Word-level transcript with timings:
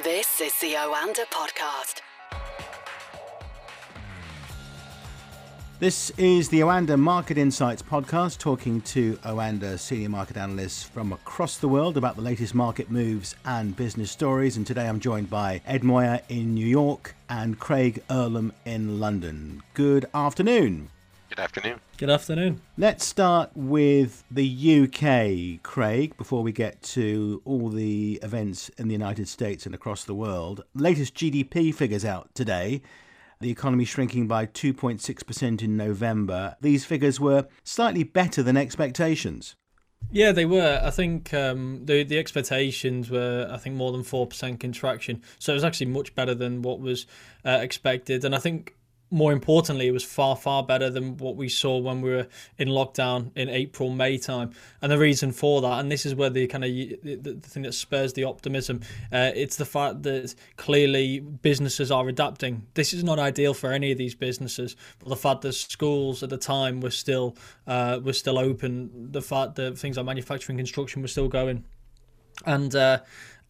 This 0.00 0.40
is 0.40 0.58
the 0.58 0.72
Oanda 0.72 1.26
podcast. 1.30 2.00
This 5.80 6.08
is 6.16 6.48
the 6.48 6.60
Oanda 6.60 6.98
Market 6.98 7.36
Insights 7.36 7.82
podcast, 7.82 8.38
talking 8.38 8.80
to 8.80 9.16
Oanda 9.16 9.78
senior 9.78 10.08
market 10.08 10.38
analysts 10.38 10.82
from 10.82 11.12
across 11.12 11.58
the 11.58 11.68
world 11.68 11.98
about 11.98 12.16
the 12.16 12.22
latest 12.22 12.54
market 12.54 12.90
moves 12.90 13.36
and 13.44 13.76
business 13.76 14.10
stories. 14.10 14.56
And 14.56 14.66
today 14.66 14.88
I'm 14.88 14.98
joined 14.98 15.28
by 15.28 15.60
Ed 15.66 15.84
Moya 15.84 16.22
in 16.30 16.54
New 16.54 16.66
York 16.66 17.14
and 17.28 17.58
Craig 17.58 18.02
Erlam 18.08 18.52
in 18.64 18.98
London. 18.98 19.62
Good 19.74 20.06
afternoon. 20.14 20.88
Good 21.34 21.44
afternoon. 21.44 21.80
Good 21.96 22.10
afternoon. 22.10 22.60
Let's 22.76 23.06
start 23.06 23.52
with 23.54 24.22
the 24.30 24.82
UK, 24.82 25.62
Craig, 25.62 26.14
before 26.18 26.42
we 26.42 26.52
get 26.52 26.82
to 26.82 27.40
all 27.46 27.70
the 27.70 28.20
events 28.22 28.68
in 28.76 28.88
the 28.88 28.92
United 28.92 29.26
States 29.28 29.64
and 29.64 29.74
across 29.74 30.04
the 30.04 30.14
world. 30.14 30.64
Latest 30.74 31.14
GDP 31.14 31.74
figures 31.74 32.04
out 32.04 32.28
today. 32.34 32.82
The 33.40 33.50
economy 33.50 33.86
shrinking 33.86 34.28
by 34.28 34.44
2.6% 34.44 35.62
in 35.62 35.74
November. 35.74 36.56
These 36.60 36.84
figures 36.84 37.18
were 37.18 37.46
slightly 37.64 38.04
better 38.04 38.42
than 38.42 38.58
expectations. 38.58 39.56
Yeah, 40.10 40.32
they 40.32 40.44
were. 40.44 40.82
I 40.84 40.90
think 40.90 41.32
um, 41.32 41.86
the 41.86 42.02
the 42.02 42.18
expectations 42.18 43.08
were, 43.08 43.48
I 43.50 43.56
think, 43.56 43.76
more 43.76 43.92
than 43.92 44.02
four 44.02 44.26
percent 44.26 44.60
contraction. 44.60 45.22
So 45.38 45.52
it 45.52 45.54
was 45.54 45.64
actually 45.64 45.86
much 45.86 46.14
better 46.14 46.34
than 46.34 46.60
what 46.60 46.80
was 46.80 47.06
uh, 47.46 47.60
expected. 47.62 48.22
And 48.24 48.34
I 48.34 48.38
think 48.38 48.74
more 49.12 49.30
importantly, 49.30 49.86
it 49.86 49.92
was 49.92 50.02
far, 50.02 50.34
far 50.34 50.62
better 50.62 50.88
than 50.88 51.18
what 51.18 51.36
we 51.36 51.46
saw 51.46 51.76
when 51.76 52.00
we 52.00 52.10
were 52.10 52.26
in 52.56 52.68
lockdown 52.68 53.30
in 53.36 53.50
April, 53.50 53.90
May 53.90 54.16
time. 54.16 54.52
And 54.80 54.90
the 54.90 54.98
reason 54.98 55.32
for 55.32 55.60
that, 55.60 55.80
and 55.80 55.92
this 55.92 56.06
is 56.06 56.14
where 56.14 56.30
the 56.30 56.46
kind 56.46 56.64
of 56.64 56.70
the, 56.70 57.16
the 57.16 57.34
thing 57.34 57.64
that 57.64 57.74
spurs 57.74 58.14
the 58.14 58.24
optimism, 58.24 58.80
uh, 59.12 59.30
it's 59.34 59.56
the 59.56 59.66
fact 59.66 60.02
that 60.04 60.34
clearly 60.56 61.20
businesses 61.20 61.90
are 61.90 62.08
adapting. 62.08 62.66
This 62.72 62.94
is 62.94 63.04
not 63.04 63.18
ideal 63.18 63.52
for 63.52 63.70
any 63.70 63.92
of 63.92 63.98
these 63.98 64.14
businesses, 64.14 64.76
but 64.98 65.10
the 65.10 65.16
fact 65.16 65.42
that 65.42 65.52
schools 65.52 66.22
at 66.22 66.30
the 66.30 66.38
time 66.38 66.80
were 66.80 66.90
still 66.90 67.36
uh, 67.66 68.00
were 68.02 68.14
still 68.14 68.38
open, 68.38 69.12
the 69.12 69.22
fact 69.22 69.56
that 69.56 69.78
things 69.78 69.98
like 69.98 70.06
manufacturing, 70.06 70.56
construction 70.56 71.02
were 71.02 71.08
still 71.08 71.28
going, 71.28 71.64
and 72.46 72.74
uh, 72.74 73.00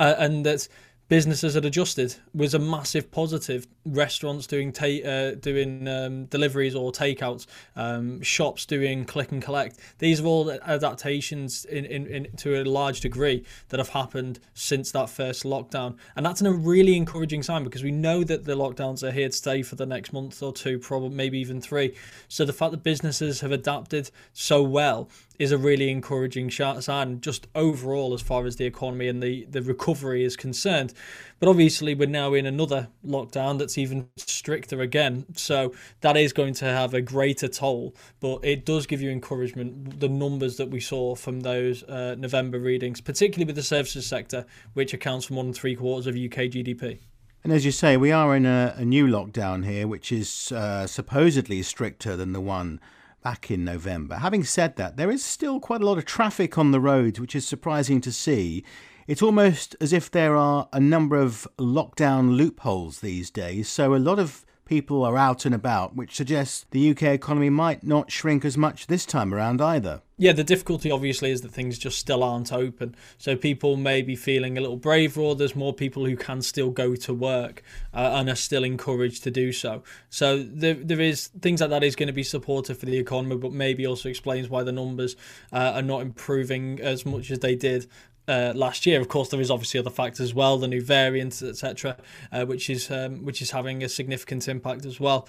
uh 0.01 0.15
and 0.19 0.45
that 0.45 0.67
businesses 1.13 1.53
had 1.53 1.67
adjusted 1.67 2.17
was 2.35 2.55
a 2.55 2.59
massive 2.59 3.11
positive. 3.11 3.67
Restaurants 3.85 4.47
doing 4.47 4.73
ta- 4.73 4.87
uh, 5.05 5.35
doing 5.35 5.89
um, 5.89 6.27
deliveries 6.27 6.75
or 6.75 6.93
takeouts, 6.93 7.47
um, 7.75 8.23
shops 8.23 8.65
doing 8.65 9.05
click 9.05 9.33
and 9.33 9.43
collect. 9.43 9.79
These 9.99 10.21
are 10.21 10.27
all 10.27 10.51
adaptations 10.51 11.65
in, 11.65 11.85
in, 11.87 12.07
in, 12.07 12.37
to 12.37 12.63
a 12.63 12.65
large 12.65 13.01
degree 13.01 13.45
that 13.71 13.79
have 13.79 13.89
happened 13.89 14.39
since 14.55 14.93
that 14.93 15.11
first 15.11 15.43
lockdown, 15.43 15.97
and 16.15 16.25
that's 16.25 16.43
a 16.43 16.53
really 16.53 16.97
encouraging 16.97 17.43
sign 17.43 17.65
because 17.65 17.83
we 17.83 17.91
know 17.91 18.23
that 18.25 18.45
the 18.45 18.55
lockdowns 18.55 19.03
are 19.03 19.11
here 19.11 19.29
to 19.29 19.35
stay 19.35 19.63
for 19.63 19.75
the 19.75 19.87
next 19.87 20.13
month 20.13 20.43
or 20.43 20.53
two, 20.53 20.79
probably 20.79 21.11
maybe 21.11 21.39
even 21.39 21.61
three. 21.61 21.95
So 22.29 22.45
the 22.45 22.53
fact 22.53 22.71
that 22.71 22.83
businesses 22.83 23.41
have 23.41 23.53
adapted 23.53 24.11
so 24.33 24.63
well 24.63 25.09
is 25.39 25.51
a 25.51 25.59
really 25.59 25.91
encouraging 25.91 26.51
sign 26.51 27.21
just 27.21 27.49
overall 27.55 28.15
as 28.15 28.23
far 28.23 28.47
as 28.47 28.57
the 28.57 28.65
economy 28.65 29.09
and 29.09 29.23
the, 29.23 29.45
the 29.51 29.63
recovery 29.63 30.25
is 30.25 30.37
concerned. 30.37 30.95
But 31.43 31.49
obviously, 31.49 31.97
we're 31.97 32.07
now 32.07 32.35
in 32.35 32.47
another 32.47 32.87
lockdown 33.05 33.59
that's 33.59 33.77
even 33.77 34.09
stricter 34.17 34.81
again. 34.81 35.27
So 35.35 35.75
that 36.01 36.17
is 36.17 36.33
going 36.33 36.55
to 36.55 36.67
have 36.67 36.95
a 36.95 37.01
greater 37.01 37.49
toll. 37.49 37.97
But 38.21 38.45
it 38.45 38.65
does 38.65 38.87
give 38.87 39.03
you 39.03 39.11
encouragement, 39.11 39.99
the 39.99 40.09
numbers 40.09 40.57
that 40.59 40.71
we 40.71 40.79
saw 40.79 41.17
from 41.17 41.41
those 41.41 41.83
uh, 41.83 42.15
November 42.17 42.61
readings, 42.61 43.01
particularly 43.01 43.47
with 43.47 43.57
the 43.57 43.65
services 43.65 44.07
sector, 44.07 44.47
which 44.75 44.95
accounts 44.95 45.27
for 45.27 45.35
more 45.35 45.43
than 45.43 45.53
three 45.53 45.75
quarters 45.75 46.07
of 46.07 46.15
UK 46.15 46.47
GDP. 46.47 47.01
And 47.43 47.53
as 47.53 47.65
you 47.65 47.73
say, 47.73 47.97
we 47.97 48.13
are 48.13 48.37
in 48.37 48.47
a, 48.47 48.77
a 48.77 48.85
new 48.85 49.09
lockdown 49.09 49.65
here, 49.65 49.89
which 49.89 50.13
is 50.13 50.53
uh, 50.53 50.87
supposedly 50.87 51.61
stricter 51.65 52.15
than 52.15 52.35
the 52.35 52.41
one 52.41 52.79
back 53.25 53.51
in 53.51 53.65
November. 53.65 54.15
Having 54.15 54.45
said 54.45 54.77
that, 54.77 54.97
there 54.97 55.11
is 55.11 55.25
still 55.25 55.59
quite 55.59 55.81
a 55.81 55.87
lot 55.87 55.99
of 55.99 56.05
traffic 56.05 56.57
on 56.57 56.71
the 56.71 56.79
roads, 56.79 57.19
which 57.19 57.35
is 57.35 57.45
surprising 57.45 58.01
to 58.03 58.13
see. 58.13 58.63
It's 59.07 59.23
almost 59.23 59.75
as 59.81 59.93
if 59.93 60.11
there 60.11 60.37
are 60.37 60.69
a 60.73 60.79
number 60.79 61.17
of 61.17 61.49
lockdown 61.59 62.37
loopholes 62.37 63.01
these 63.01 63.31
days, 63.31 63.69
so 63.69 63.95
a 63.95 63.97
lot 63.97 64.21
of 64.21 64.47
people 64.65 65.03
are 65.03 65.19
out 65.19 65.45
and 65.45 65.55
about, 65.55 65.97
which 65.97 66.15
suggests 66.15 66.67
the 66.71 66.91
UK 66.91 67.03
economy 67.03 67.51
might 67.51 67.83
not 67.83 68.11
shrink 68.11 68.45
as 68.45 68.57
much 68.57 68.87
this 68.87 69.05
time 69.05 69.35
around 69.35 69.61
either. 69.61 70.01
Yeah, 70.19 70.33
the 70.33 70.45
difficulty 70.45 70.89
obviously 70.91 71.33
is 71.33 71.41
that 71.41 71.51
things 71.51 71.79
just 71.79 71.99
still 71.99 72.23
aren't 72.23 72.53
open. 72.53 72.95
So 73.19 73.35
people 73.35 73.77
may 73.77 74.03
be 74.03 74.15
feeling 74.15 74.57
a 74.57 74.61
little 74.61 74.77
braver, 74.77 75.21
or 75.21 75.35
there's 75.35 75.57
more 75.57 75.75
people 75.75 76.07
who 76.07 76.17
can 76.17 76.43
still 76.43 76.71
go 76.71 76.95
to 76.95 77.13
work 77.13 77.63
uh, 77.93 78.13
and 78.15 78.31
are 78.31 78.37
still 78.37 78.63
encouraged 78.63 79.25
to 79.25 79.33
do 79.33 79.53
so. 79.53 79.83
So 80.11 80.43
there, 80.43 80.75
there 80.75 81.01
is 81.01 81.27
things 81.27 81.61
like 81.61 81.71
that 81.71 81.83
is 81.83 81.97
going 81.97 82.07
to 82.07 82.13
be 82.13 82.23
supportive 82.23 82.79
for 82.79 82.87
the 82.87 82.99
economy, 82.99 83.37
but 83.37 83.53
maybe 83.53 83.85
also 83.85 84.09
explains 84.09 84.49
why 84.49 84.63
the 84.63 84.71
numbers 84.71 85.17
uh, 85.53 85.73
are 85.75 85.83
not 85.83 86.03
improving 86.03 86.79
as 86.81 87.05
much 87.05 87.33
as 87.33 87.41
they 87.41 87.57
did 87.57 87.89
uh, 88.29 88.53
last 88.55 88.87
year. 88.87 89.01
Of 89.01 89.09
course, 89.09 89.29
there 89.29 89.41
is 89.41 89.51
obviously 89.51 89.81
other 89.81 89.91
factors 89.91 90.21
as 90.21 90.35
well, 90.35 90.59
the 90.59 90.69
new 90.69 90.83
variants, 90.83 91.43
etc., 91.43 91.97
uh, 92.31 92.45
which 92.45 92.71
is 92.71 92.91
um, 92.91 93.25
which 93.25 93.43
is 93.43 93.51
having 93.51 93.83
a 93.83 93.89
significant 93.89 94.49
impact 94.49 94.85
as 94.87 95.01
well. 95.01 95.29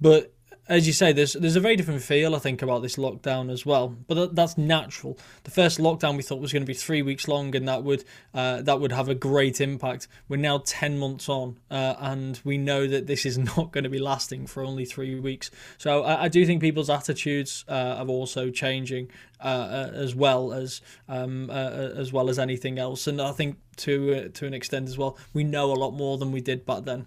But 0.00 0.32
as 0.68 0.86
you 0.86 0.92
say, 0.92 1.12
there's 1.12 1.32
there's 1.32 1.56
a 1.56 1.60
very 1.60 1.74
different 1.74 2.02
feel 2.02 2.36
I 2.36 2.38
think 2.38 2.62
about 2.62 2.82
this 2.82 2.96
lockdown 2.96 3.50
as 3.50 3.66
well. 3.66 3.88
But 4.06 4.14
that, 4.14 4.34
that's 4.36 4.56
natural. 4.56 5.18
The 5.42 5.50
first 5.50 5.78
lockdown 5.78 6.16
we 6.16 6.22
thought 6.22 6.40
was 6.40 6.52
going 6.52 6.62
to 6.62 6.66
be 6.66 6.74
three 6.74 7.02
weeks 7.02 7.26
long, 7.26 7.54
and 7.56 7.66
that 7.66 7.82
would 7.82 8.04
uh, 8.32 8.62
that 8.62 8.80
would 8.80 8.92
have 8.92 9.08
a 9.08 9.14
great 9.14 9.60
impact. 9.60 10.06
We're 10.28 10.36
now 10.36 10.62
ten 10.64 10.98
months 10.98 11.28
on, 11.28 11.58
uh, 11.70 11.94
and 11.98 12.40
we 12.44 12.58
know 12.58 12.86
that 12.86 13.06
this 13.06 13.26
is 13.26 13.38
not 13.56 13.72
going 13.72 13.84
to 13.84 13.90
be 13.90 13.98
lasting 13.98 14.46
for 14.46 14.62
only 14.62 14.84
three 14.84 15.18
weeks. 15.18 15.50
So 15.78 16.04
I, 16.04 16.24
I 16.24 16.28
do 16.28 16.46
think 16.46 16.60
people's 16.60 16.90
attitudes 16.90 17.64
uh, 17.68 17.96
are 17.98 18.06
also 18.06 18.50
changing 18.50 19.10
uh, 19.40 19.46
uh, 19.46 19.90
as 19.94 20.14
well 20.14 20.52
as 20.52 20.80
um, 21.08 21.50
uh, 21.50 21.54
as 21.96 22.12
well 22.12 22.30
as 22.30 22.38
anything 22.38 22.78
else. 22.78 23.08
And 23.08 23.20
I 23.20 23.32
think 23.32 23.56
to 23.78 24.28
to 24.28 24.46
an 24.46 24.54
extent 24.54 24.88
as 24.88 24.96
well, 24.96 25.18
we 25.34 25.42
know 25.42 25.72
a 25.72 25.74
lot 25.74 25.90
more 25.90 26.18
than 26.18 26.30
we 26.30 26.40
did 26.40 26.64
back 26.64 26.84
then. 26.84 27.06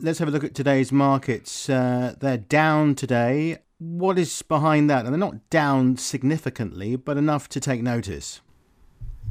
Let's 0.00 0.20
have 0.20 0.28
a 0.28 0.30
look 0.30 0.44
at 0.44 0.54
today's 0.54 0.92
markets. 0.92 1.68
Uh, 1.68 2.14
they're 2.20 2.36
down 2.36 2.94
today. 2.94 3.58
What 3.78 4.16
is 4.16 4.42
behind 4.42 4.88
that? 4.88 5.04
And 5.04 5.12
they're 5.12 5.18
not 5.18 5.50
down 5.50 5.96
significantly, 5.96 6.94
but 6.94 7.16
enough 7.16 7.48
to 7.48 7.58
take 7.58 7.82
notice. 7.82 8.40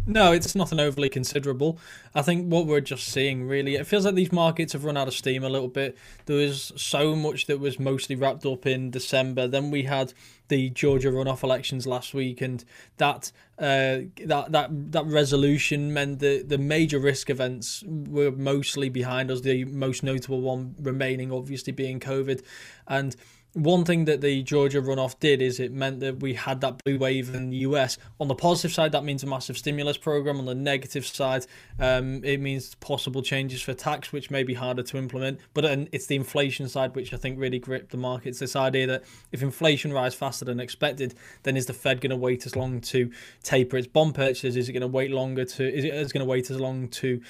No, 0.10 0.32
it's 0.32 0.56
nothing 0.56 0.80
overly 0.80 1.10
considerable. 1.10 1.80
I 2.16 2.22
think 2.22 2.50
what 2.50 2.66
we're 2.66 2.80
just 2.80 3.10
seeing 3.10 3.46
really, 3.46 3.76
it 3.76 3.86
feels 3.86 4.06
like 4.06 4.16
these 4.16 4.32
markets 4.32 4.72
have 4.72 4.86
run 4.86 4.96
out 4.96 5.10
of 5.10 5.14
steam 5.14 5.44
a 5.44 5.50
little 5.50 5.68
bit. 5.68 5.98
There 6.28 6.38
was 6.38 6.72
so 6.78 7.14
much 7.14 7.48
that 7.48 7.60
was 7.60 7.78
mostly 7.78 8.16
wrapped 8.16 8.46
up 8.46 8.66
in 8.66 8.90
December. 8.90 9.50
Then 9.50 9.70
we 9.70 9.84
had 9.84 10.14
the 10.48 10.70
Georgia 10.70 11.10
runoff 11.10 11.44
elections 11.44 11.86
last 11.86 12.14
week, 12.14 12.40
and 12.40 12.64
that 12.98 13.34
uh, 13.60 14.08
that 14.26 14.46
that 14.54 14.92
that 14.94 15.06
resolution 15.06 15.94
meant 15.94 16.20
that 16.20 16.48
the 16.48 16.58
major 16.58 17.00
risk 17.00 17.30
events 17.30 17.84
were 17.86 18.32
mostly 18.32 18.88
behind 18.88 19.30
us. 19.30 19.42
The 19.42 19.66
most 19.66 20.04
notable 20.04 20.40
one 20.40 20.76
remaining, 20.80 21.34
obviously, 21.34 21.74
being 21.74 22.00
COVID, 22.00 22.44
and 22.88 23.14
one 23.58 23.86
thing 23.86 24.06
that 24.06 24.22
the 24.22 24.44
Georgia 24.44 24.82
runoff 24.82 25.20
did 25.20 25.42
is 25.42 25.60
it 25.60 25.72
meant 25.72 26.00
that 26.02 26.20
we 26.20 26.36
had 26.36 26.62
that 26.62 26.84
blue 26.84 27.00
wave 27.00 27.34
in 27.34 27.50
the 27.50 27.58
US. 27.58 27.98
On 28.20 28.28
the 28.28 28.36
positive 28.36 28.72
side, 28.72 28.92
that 28.92 29.04
means 29.04 29.24
a 29.24 29.28
massive 29.28 29.58
stimulus 29.58 29.98
program. 29.98 30.40
On 30.40 30.46
the 30.46 30.56
negative 30.56 31.06
side, 31.06 31.46
um, 31.80 32.24
it 32.24 32.40
means 32.40 32.76
possible 32.76 33.22
changes 33.22 33.62
for 33.62 33.74
tax, 33.74 34.14
which 34.14 34.30
may 34.30 34.44
be 34.44 34.54
harder 34.54 34.84
to 34.84 34.98
implement. 34.98 35.40
But 35.54 35.66
it's 35.92 36.06
the 36.06 36.16
inflation 36.16 36.70
side 36.70 36.96
which 36.96 37.14
I 37.14 37.18
think 37.18 37.40
really 37.40 37.60
gripped 37.60 37.92
the 37.92 37.98
markets. 37.98 38.40
This 38.40 38.56
idea 38.56 38.86
that 38.88 39.04
if 39.32 39.42
inflation 39.42 39.92
rises 39.92 40.18
faster 40.18 40.46
than 40.46 40.60
expected, 40.60 41.16
then 41.44 41.58
is 41.58 41.66
the 41.66 41.74
Fed 41.74 42.00
going 42.00 42.12
to 42.12 42.16
wait 42.16 42.46
as 42.46 42.56
long 42.56 42.80
to 42.82 43.12
taper 43.42 43.78
its 43.78 43.88
bond 43.88 44.14
purchases? 44.14 44.56
Is 44.56 44.70
it 44.70 44.74
going 44.74 44.82
to 44.82 44.88
wait 44.88 45.12
longer 45.12 45.46
to? 45.46 45.74
Is 45.74 45.84
it 45.84 46.14
going 46.14 46.26
to 46.26 46.30
wait 46.30 46.52
as 46.52 46.60
long 46.60 46.90
to 46.90 47.22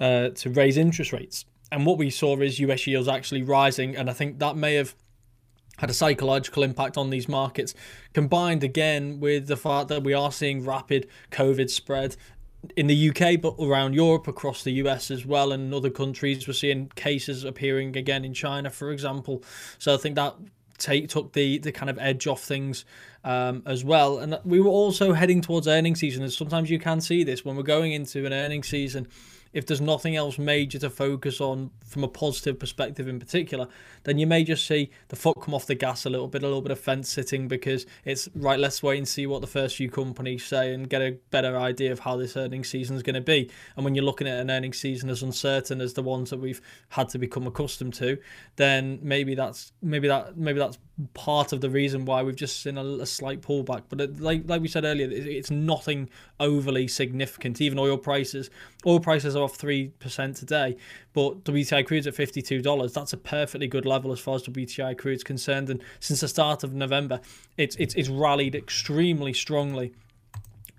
uh, 0.00 0.28
to 0.30 0.50
raise 0.50 0.78
interest 0.78 1.12
rates? 1.12 1.44
And 1.70 1.84
what 1.86 1.98
we 1.98 2.08
saw 2.10 2.38
is 2.40 2.58
US 2.60 2.86
yields 2.86 3.08
actually 3.08 3.42
rising, 3.42 3.96
and 3.96 4.08
I 4.08 4.12
think 4.12 4.38
that 4.38 4.56
may 4.56 4.74
have 4.74 4.94
had 5.78 5.90
a 5.90 5.94
psychological 5.94 6.62
impact 6.62 6.96
on 6.96 7.10
these 7.10 7.28
markets, 7.28 7.74
combined 8.12 8.62
again 8.62 9.20
with 9.20 9.46
the 9.46 9.56
fact 9.56 9.88
that 9.88 10.02
we 10.02 10.12
are 10.14 10.32
seeing 10.32 10.64
rapid 10.64 11.08
COVID 11.30 11.70
spread 11.70 12.16
in 12.76 12.86
the 12.86 13.10
UK, 13.10 13.40
but 13.40 13.54
around 13.60 13.94
Europe, 13.94 14.26
across 14.28 14.62
the 14.62 14.72
US 14.72 15.10
as 15.10 15.26
well, 15.26 15.52
and 15.52 15.74
other 15.74 15.90
countries. 15.90 16.46
We're 16.46 16.54
seeing 16.54 16.88
cases 16.94 17.44
appearing 17.44 17.96
again 17.96 18.24
in 18.24 18.34
China, 18.34 18.70
for 18.70 18.90
example. 18.90 19.42
So 19.78 19.94
I 19.94 19.96
think 19.96 20.16
that 20.16 20.34
take 20.78 21.08
took 21.08 21.32
the 21.34 21.58
the 21.58 21.70
kind 21.70 21.88
of 21.88 21.98
edge 21.98 22.26
off 22.26 22.42
things 22.42 22.84
um, 23.22 23.62
as 23.66 23.84
well. 23.84 24.18
And 24.18 24.38
we 24.44 24.60
were 24.60 24.70
also 24.70 25.12
heading 25.12 25.40
towards 25.40 25.68
earnings 25.68 26.00
season, 26.00 26.22
and 26.22 26.32
sometimes 26.32 26.70
you 26.70 26.78
can 26.78 27.00
see 27.00 27.24
this 27.24 27.44
when 27.44 27.56
we're 27.56 27.62
going 27.62 27.92
into 27.92 28.24
an 28.26 28.32
earnings 28.32 28.68
season 28.68 29.08
if 29.54 29.66
there's 29.66 29.80
nothing 29.80 30.16
else 30.16 30.36
major 30.36 30.78
to 30.80 30.90
focus 30.90 31.40
on 31.40 31.70
from 31.86 32.02
a 32.02 32.08
positive 32.08 32.58
perspective 32.58 33.06
in 33.06 33.20
particular, 33.20 33.68
then 34.02 34.18
you 34.18 34.26
may 34.26 34.42
just 34.42 34.66
see 34.66 34.90
the 35.08 35.16
foot 35.16 35.40
come 35.40 35.54
off 35.54 35.66
the 35.66 35.76
gas 35.76 36.04
a 36.04 36.10
little 36.10 36.26
bit, 36.26 36.42
a 36.42 36.46
little 36.46 36.60
bit 36.60 36.72
of 36.72 36.80
fence 36.80 37.08
sitting 37.08 37.46
because 37.46 37.86
it's 38.04 38.28
right. 38.34 38.58
Let's 38.58 38.82
wait 38.82 38.98
and 38.98 39.08
see 39.08 39.26
what 39.26 39.40
the 39.40 39.46
first 39.46 39.76
few 39.76 39.88
companies 39.88 40.44
say 40.44 40.74
and 40.74 40.90
get 40.90 41.00
a 41.00 41.16
better 41.30 41.56
idea 41.56 41.92
of 41.92 42.00
how 42.00 42.16
this 42.16 42.36
earnings 42.36 42.68
season 42.68 42.96
is 42.96 43.04
going 43.04 43.14
to 43.14 43.20
be. 43.20 43.48
And 43.76 43.84
when 43.84 43.94
you're 43.94 44.04
looking 44.04 44.26
at 44.26 44.40
an 44.40 44.50
earnings 44.50 44.78
season 44.78 45.08
as 45.08 45.22
uncertain 45.22 45.80
as 45.80 45.94
the 45.94 46.02
ones 46.02 46.30
that 46.30 46.40
we've 46.40 46.60
had 46.88 47.08
to 47.10 47.18
become 47.18 47.46
accustomed 47.46 47.94
to, 47.94 48.18
then 48.56 48.98
maybe 49.02 49.36
that's 49.36 49.72
maybe 49.80 50.08
that 50.08 50.36
maybe 50.36 50.58
that's 50.58 50.78
part 51.12 51.52
of 51.52 51.60
the 51.60 51.68
reason 51.68 52.04
why 52.04 52.22
we've 52.22 52.36
just 52.36 52.62
seen 52.62 52.78
a, 52.78 52.84
a 52.84 53.06
slight 53.06 53.40
pullback. 53.40 53.82
But 53.88 54.00
it, 54.00 54.20
like 54.20 54.42
like 54.46 54.62
we 54.62 54.68
said 54.68 54.84
earlier, 54.84 55.08
it's 55.10 55.50
nothing 55.50 56.08
overly 56.38 56.86
significant. 56.86 57.60
Even 57.60 57.78
oil 57.78 57.98
prices, 57.98 58.50
oil 58.86 59.00
prices 59.00 59.34
are 59.34 59.42
off 59.42 59.56
three 59.56 59.88
percent 59.98 60.36
today, 60.36 60.76
but 61.12 61.44
WTI 61.44 61.84
crude's 61.84 62.06
at 62.06 62.14
fifty 62.14 62.42
two 62.42 62.62
dollars. 62.62 62.92
That's 62.92 63.12
a 63.12 63.16
perfectly 63.16 63.66
good 63.66 63.86
level 63.86 64.12
as 64.12 64.20
far 64.20 64.36
as 64.36 64.44
WTI 64.44 64.96
crude 64.96 65.16
is 65.16 65.24
concerned. 65.24 65.70
And 65.70 65.82
since 66.00 66.20
the 66.20 66.28
start 66.28 66.62
of 66.62 66.74
November, 66.74 67.20
it's 67.56 67.76
it's, 67.76 67.94
it's 67.94 68.08
rallied 68.08 68.54
extremely 68.54 69.32
strongly 69.32 69.92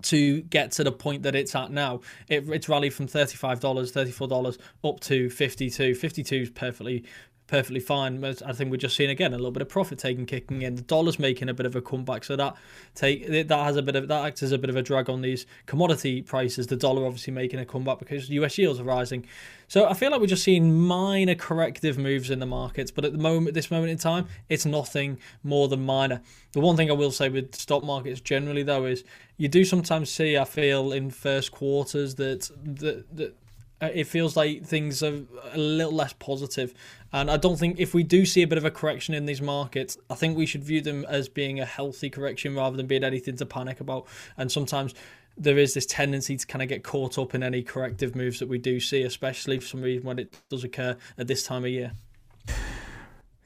to 0.04 0.42
get 0.44 0.72
to 0.72 0.84
the 0.84 0.92
point 0.92 1.24
that 1.24 1.36
it's 1.36 1.56
at 1.56 1.72
now. 1.72 2.00
It, 2.28 2.48
it's 2.50 2.70
rallied 2.70 2.94
from 2.94 3.08
$35, 3.08 3.60
$34 3.60 4.58
up 4.84 5.00
to 5.00 5.30
52. 5.32 5.96
52 5.96 6.36
is 6.36 6.50
perfectly 6.52 7.04
perfectly 7.48 7.80
fine. 7.80 8.24
I 8.24 8.54
think 8.54 8.72
we're 8.72 8.78
just 8.78 8.96
seeing 8.96 9.10
again 9.10 9.34
a 9.34 9.38
little 9.38 9.52
bit 9.52 9.62
of 9.62 9.70
profit 9.70 10.00
taking 10.00 10.26
kicking 10.26 10.64
in. 10.64 10.76
The 10.76 10.82
dollar's 10.82 11.20
making 11.20 11.50
a 11.50 11.54
bit 11.54 11.66
of 11.66 11.76
a 11.76 11.82
comeback, 11.82 12.24
so 12.24 12.36
that 12.36 12.56
take 12.96 13.28
that 13.28 13.52
has 13.52 13.76
a 13.76 13.82
bit 13.82 13.96
of 13.96 14.08
that 14.08 14.26
acts 14.26 14.42
as 14.44 14.52
a 14.52 14.58
bit 14.58 14.70
of 14.70 14.76
a 14.76 14.82
drag 14.82 15.10
on 15.10 15.22
these 15.22 15.46
commodity 15.66 16.22
prices. 16.22 16.68
The 16.68 16.76
dollar 16.76 17.06
obviously 17.06 17.34
making 17.34 17.60
a 17.60 17.66
comeback 17.66 18.00
because 18.00 18.30
US 18.30 18.58
yields 18.58 18.80
are 18.80 18.84
rising. 18.84 19.26
So 19.68 19.88
I 19.88 19.94
feel 19.94 20.12
like 20.12 20.22
we're 20.22 20.28
just 20.28 20.44
seeing 20.44 20.80
minor 20.80 21.36
corrective 21.36 21.98
moves 21.98 22.30
in 22.30 22.40
the 22.40 22.46
markets, 22.46 22.92
but 22.92 23.04
at 23.04 23.14
the 23.14 23.18
moment, 23.18 23.56
this 23.56 23.72
moment 23.72 23.92
in 23.92 23.98
time, 23.98 24.28
it's 24.48 24.66
nothing 24.66 25.20
more 25.44 25.68
than 25.68 25.86
minor. 25.86 26.22
The 26.52 26.60
one 26.60 26.78
thing 26.78 26.90
I 26.90 26.94
will 26.94 27.12
say 27.12 27.30
with 27.30 27.56
stock 27.56 27.84
markets 27.84 28.22
generally, 28.22 28.62
though, 28.62 28.86
is 28.86 29.04
you 29.38 29.48
do 29.48 29.66
sometimes 29.66 30.12
see, 30.12 30.38
I 30.38 30.46
feel, 30.46 30.92
in 30.92 31.10
first 31.10 31.52
quarters 31.52 32.16
that 32.16 32.50
that, 32.64 33.06
that 33.16 33.36
Uh, 33.82 33.90
it 33.94 34.06
feels 34.06 34.38
like 34.38 34.64
things 34.64 35.04
are 35.04 35.24
a 35.52 35.58
little 35.58 35.92
less 35.92 36.14
positive. 36.14 36.74
And 37.12 37.30
I 37.30 37.38
don't 37.38 37.58
think 37.58 37.80
if 37.80 37.94
we 37.94 38.04
do 38.04 38.26
see 38.26 38.42
a 38.42 38.48
bit 38.48 38.58
of 38.58 38.66
a 38.66 38.72
correction 38.72 39.14
in 39.14 39.26
these 39.26 39.42
markets, 39.42 39.98
I 40.10 40.16
think 40.16 40.38
we 40.38 40.46
should 40.46 40.64
view 40.64 40.82
them 40.82 41.06
as 41.08 41.28
being 41.30 41.60
a 41.60 41.66
healthy 41.66 42.10
correction 42.10 42.56
rather 42.56 42.78
than 42.78 42.88
being 42.88 43.04
anything 43.04 43.38
to 43.38 43.46
panic 43.46 43.80
about. 43.80 44.08
And 44.38 44.52
sometimes 44.52 44.94
there 45.38 45.58
is 45.58 45.74
this 45.74 45.86
tendency 45.86 46.38
to 46.38 46.48
kind 46.48 46.62
of 46.62 46.70
get 46.70 46.84
caught 46.84 47.18
up 47.18 47.36
in 47.36 47.44
any 47.44 47.62
corrective 47.62 48.16
moves 48.16 48.40
that 48.40 48.48
we 48.48 48.58
do 48.58 48.80
see, 48.80 49.04
especially 49.04 49.60
for 49.60 49.66
some 49.66 49.82
reason 49.82 50.06
when 50.06 50.20
it 50.20 50.38
does 50.50 50.64
occur 50.64 50.96
at 51.18 51.28
this 51.28 51.44
time 51.44 51.66
of 51.66 51.72
year. 51.72 51.92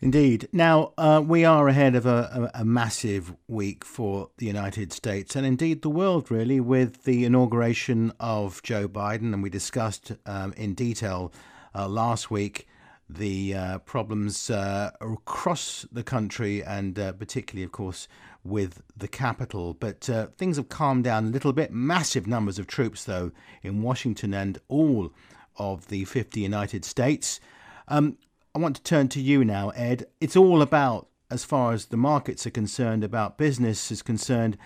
Indeed. 0.01 0.47
Now, 0.53 0.93
uh, 0.97 1.21
we 1.25 1.43
are 1.43 1.67
ahead 1.67 1.93
of 1.93 2.05
a, 2.05 2.49
a, 2.53 2.61
a, 2.61 2.65
massive 2.65 3.35
week 3.49 3.83
for 3.83 4.29
the 4.37 4.45
United 4.45 4.93
States 4.93 5.35
and 5.35 5.45
indeed 5.45 5.81
the 5.81 5.89
world, 5.89 6.31
really, 6.31 6.61
with 6.61 7.03
the 7.03 7.25
inauguration 7.25 8.13
of 8.17 8.63
Joe 8.63 8.87
Biden. 8.87 9.33
And 9.33 9.43
we 9.43 9.49
discussed 9.49 10.13
um, 10.25 10.53
in 10.53 10.73
detail 10.73 11.33
uh, 11.75 11.89
last 11.89 12.31
week 12.31 12.65
the 13.09 13.53
uh, 13.53 13.79
problems 13.79 14.49
uh, 14.49 14.91
across 15.01 15.85
the 15.91 16.03
country 16.03 16.63
and 16.63 16.97
uh, 16.97 17.11
particularly, 17.11 17.65
of 17.65 17.73
course, 17.73 18.07
with 18.41 18.81
the 18.95 19.09
capital. 19.09 19.73
But 19.73 20.09
uh, 20.09 20.27
things 20.37 20.55
have 20.55 20.69
calmed 20.69 21.03
down 21.03 21.25
a 21.25 21.29
little 21.29 21.51
bit. 21.51 21.73
Massive 21.73 22.25
numbers 22.25 22.57
of 22.57 22.67
troops, 22.67 23.03
though, 23.03 23.31
in 23.63 23.81
Washington 23.81 24.33
and 24.33 24.59
all 24.69 25.11
of 25.57 25.87
the 25.89 26.05
50 26.05 26.39
United 26.39 26.85
States. 26.85 27.41
Um, 27.89 28.17
I 28.59 28.61
want 28.61 28.75
to 28.75 28.83
turn 28.83 29.07
to 29.09 29.21
you 29.21 29.45
now, 29.45 29.69
Ed. 29.69 30.07
It's 30.19 30.35
all 30.35 30.61
about, 30.61 31.07
as 31.31 31.45
far 31.45 31.71
as 31.71 31.85
the 31.85 31.95
markets 31.95 32.45
are 32.45 32.51
concerned, 32.51 33.05
about 33.05 33.37
business 33.37 33.89
is 33.89 34.01
concerned, 34.01 34.57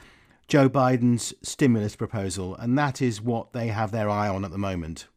Joe 0.48 0.68
Biden's 0.68 1.31
stimulus 1.44 1.95
proposal, 1.95 2.56
and 2.56 2.75
that 2.75 3.04
is 3.04 3.22
what 3.22 3.54
they 3.54 3.68
have 3.68 3.92
their 3.92 4.10
eye 4.10 4.30
on 4.30 4.45
at 4.45 4.50
the 4.50 4.57
moment. 4.57 5.10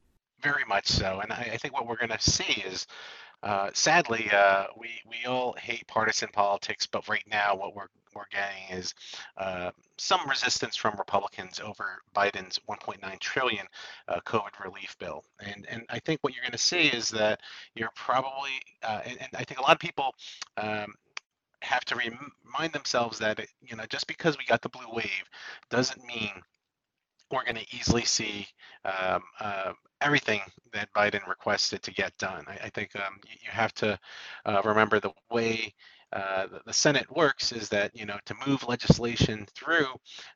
Very 0.43 0.65
much 0.69 0.89
so, 0.89 1.21
and 1.21 1.33
I, 1.33 1.53
I 1.55 1.57
think 1.57 1.73
what 1.73 1.87
we're 1.87 1.97
going 1.97 2.11
to 2.11 2.21
see 2.21 2.61
is 2.67 2.87
uh, 3.43 3.71
sadly, 3.73 4.29
uh, 4.31 4.67
we 4.77 4.91
we 5.09 5.27
all 5.27 5.55
hate 5.59 5.87
partisan 5.87 6.29
politics, 6.31 6.87
but 6.87 7.09
right 7.09 7.25
now, 7.31 7.57
what 7.57 7.75
we're 7.75 7.89
we're 8.17 8.25
getting 8.31 8.79
is 8.79 8.95
uh, 9.37 9.71
some 9.99 10.29
resistance 10.29 10.77
from 10.77 10.97
Republicans 10.99 11.61
over 11.61 12.03
Biden's 12.15 12.59
1.9 12.69 13.21
trillion 13.21 13.67
uh, 14.09 14.21
COVID 14.27 14.65
relief 14.65 14.97
bill, 14.99 15.25
and 15.41 15.67
and 15.71 15.85
I 15.89 15.99
think 16.01 16.21
what 16.23 16.35
you're 16.35 16.43
going 16.43 16.53
to 16.53 16.59
see 16.59 16.89
is 16.89 17.11
that 17.11 17.41
you're 17.75 17.93
probably, 17.95 18.51
uh, 18.83 19.01
and, 19.05 19.19
and, 19.21 19.29
I 19.35 19.45
think 19.45 19.61
a 19.61 19.63
lot 19.63 19.73
of 19.73 19.79
people. 19.79 20.15
Um, 20.57 20.95
have 21.63 21.87
to 21.87 21.97
remind 21.97 22.73
themselves 22.75 23.19
that 23.19 23.41
you 23.63 23.75
know 23.75 23.85
just 23.89 24.07
because 24.07 24.37
we 24.39 24.45
got 24.45 24.61
the 24.61 24.69
blue 24.69 24.87
wave 24.93 25.25
doesn't 25.71 26.05
mean 26.05 26.31
we're 27.31 27.45
going 27.45 27.57
to 27.57 27.77
easily 27.77 28.05
see 28.05 28.47
um, 28.85 29.23
uh, 29.41 29.73
everything 30.01 30.41
that 30.73 30.93
Biden 30.93 31.27
requested 31.27 31.83
to 31.83 31.91
get 31.91 32.17
done. 32.19 32.45
I, 32.47 32.67
I 32.67 32.69
think 32.71 32.95
um, 32.97 33.19
you, 33.25 33.37
you, 33.45 33.51
have 33.51 33.73
to 33.75 33.99
uh, 34.45 34.63
remember 34.65 35.01
the 35.01 35.13
way 35.31 35.75
uh, 36.17 36.47
the, 36.65 36.73
Senate 36.73 37.15
works 37.15 37.53
is 37.53 37.69
that 37.69 37.95
you 37.95 38.07
know 38.07 38.17
to 38.25 38.35
move 38.47 38.67
legislation 38.67 39.47
through, 39.55 39.89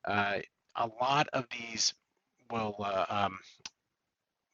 uh, 0.05 0.37
a 0.75 0.87
lot 1.01 1.27
of 1.33 1.47
these 1.49 1.93
will 2.51 2.75
uh, 2.79 3.05
um, 3.09 3.39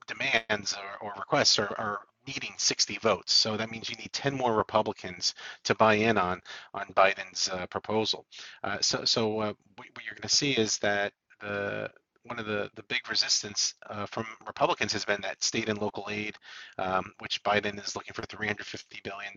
demands 0.08 0.74
or, 0.74 1.08
or 1.08 1.14
requests 1.18 1.60
are, 1.60 1.74
are, 1.78 2.00
needing 2.28 2.54
60 2.58 2.98
votes. 2.98 3.32
So 3.32 3.56
that 3.56 3.72
means 3.72 3.90
you 3.90 3.96
need 3.96 4.12
10 4.12 4.36
more 4.36 4.54
Republicans 4.54 5.34
to 5.64 5.74
buy 5.76 5.94
in 5.94 6.18
on 6.18 6.42
on 6.74 6.88
Biden's 6.94 7.48
uh, 7.48 7.68
proposal. 7.68 8.26
Uh, 8.66 8.80
so 8.82 9.06
so 9.06 9.40
uh, 9.40 9.54
what, 9.78 9.88
what, 9.94 10.06
you're 10.06 10.14
going 10.14 10.24
to 10.24 10.30
see 10.30 10.52
is 10.52 10.78
that 10.80 11.14
the 11.40 11.90
one 12.28 12.40
of 12.40 12.46
the, 12.46 12.70
the 12.76 12.84
big 12.84 13.10
resistance 13.10 13.74
uh, 13.90 14.06
from 14.06 14.26
Republicans 14.46 14.94
has 14.94 15.06
been 15.06 15.22
that 15.22 15.44
state 15.44 15.70
and 15.70 15.80
local 15.80 16.08
aid, 16.10 16.36
um, 16.78 17.14
which 17.20 17.42
Biden 17.44 17.84
is 17.84 17.96
looking 17.96 18.14
for 18.14 18.22
$350 18.24 19.04
billion. 19.04 19.34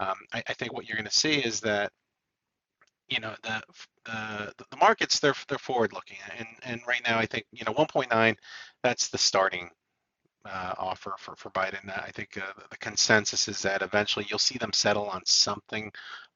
Um, 0.00 0.16
I, 0.32 0.42
I, 0.48 0.52
think 0.54 0.72
what 0.72 0.86
you're 0.86 0.96
going 0.96 1.06
to 1.06 1.12
see 1.12 1.38
is 1.38 1.60
that, 1.60 1.90
you 3.08 3.20
know, 3.20 3.34
the, 3.42 3.62
the, 4.04 4.64
the 4.70 4.76
markets, 4.76 5.18
they're, 5.20 5.34
they're 5.48 5.58
forward 5.58 5.92
looking. 5.92 6.18
And, 6.38 6.48
and 6.62 6.80
right 6.86 7.02
now, 7.06 7.18
I 7.18 7.26
think, 7.26 7.44
you 7.52 7.64
know, 7.64 7.74
1.9, 7.74 8.36
that's 8.82 9.08
the 9.08 9.18
starting 9.18 9.70
uh, 10.44 10.74
offer 10.78 11.14
for, 11.18 11.34
for 11.36 11.50
Biden. 11.50 11.90
I 11.96 12.10
think 12.10 12.36
uh, 12.36 12.52
the 12.70 12.76
consensus 12.78 13.48
is 13.48 13.62
that 13.62 13.82
eventually 13.82 14.26
you'll 14.28 14.38
see 14.38 14.58
them 14.58 14.72
settle 14.72 15.08
on 15.08 15.22
something 15.24 15.90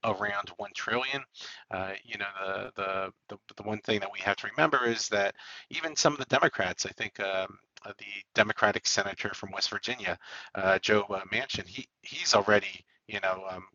around 0.05 0.51
one 0.57 0.71
trillion. 0.75 1.23
Uh, 1.71 1.93
you 2.05 2.19
know, 2.19 2.71
the, 2.77 3.13
the, 3.29 3.37
the 3.37 3.55
the 3.57 3.63
one 3.63 3.81
thing 3.81 4.01
that 4.01 4.13
we 4.13 4.21
have 4.21 4.37
to 4.37 4.49
remember 4.49 4.87
is 4.87 5.09
that 5.09 5.35
even 5.71 5.97
some 5.97 6.13
of 6.13 6.19
the 6.19 6.27
Democrats, 6.27 6.87
I 6.87 6.91
think. 6.91 7.21
Um, 7.21 7.59
uh, 7.85 7.93
the 7.99 8.07
Democratic 8.35 8.89
senator 8.89 9.33
from 9.35 9.53
West 9.53 9.71
Virginia, 9.71 10.19
uh, 10.57 10.81
Joe 10.81 11.03
uh, 11.11 11.21
Manchin, 11.33 11.65
he 11.65 11.87
he's 12.03 12.35
already 12.35 12.85
you 13.07 13.21
know 13.21 13.45
um, 13.49 13.69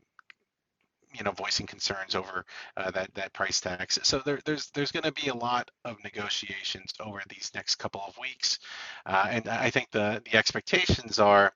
you 1.14 1.24
know 1.24 1.32
voicing 1.32 1.66
concerns 1.66 2.16
over 2.16 2.46
uh, 2.78 2.92
that 2.92 3.14
that 3.16 3.34
price 3.34 3.60
tax. 3.60 4.00
So 4.04 4.22
there, 4.26 4.40
there's 4.46 4.70
there's 4.72 4.92
going 4.92 5.04
to 5.04 5.12
be 5.12 5.28
a 5.28 5.36
lot 5.36 5.70
of 5.86 5.98
negotiations 6.04 6.94
over 7.00 7.22
these 7.30 7.52
next 7.56 7.76
couple 7.76 8.02
of 8.08 8.18
weeks, 8.18 8.60
uh, 9.06 9.28
and 9.30 9.48
I 9.48 9.70
think 9.70 9.92
the 9.92 10.22
the 10.30 10.38
expectations 10.38 11.20
are 11.20 11.54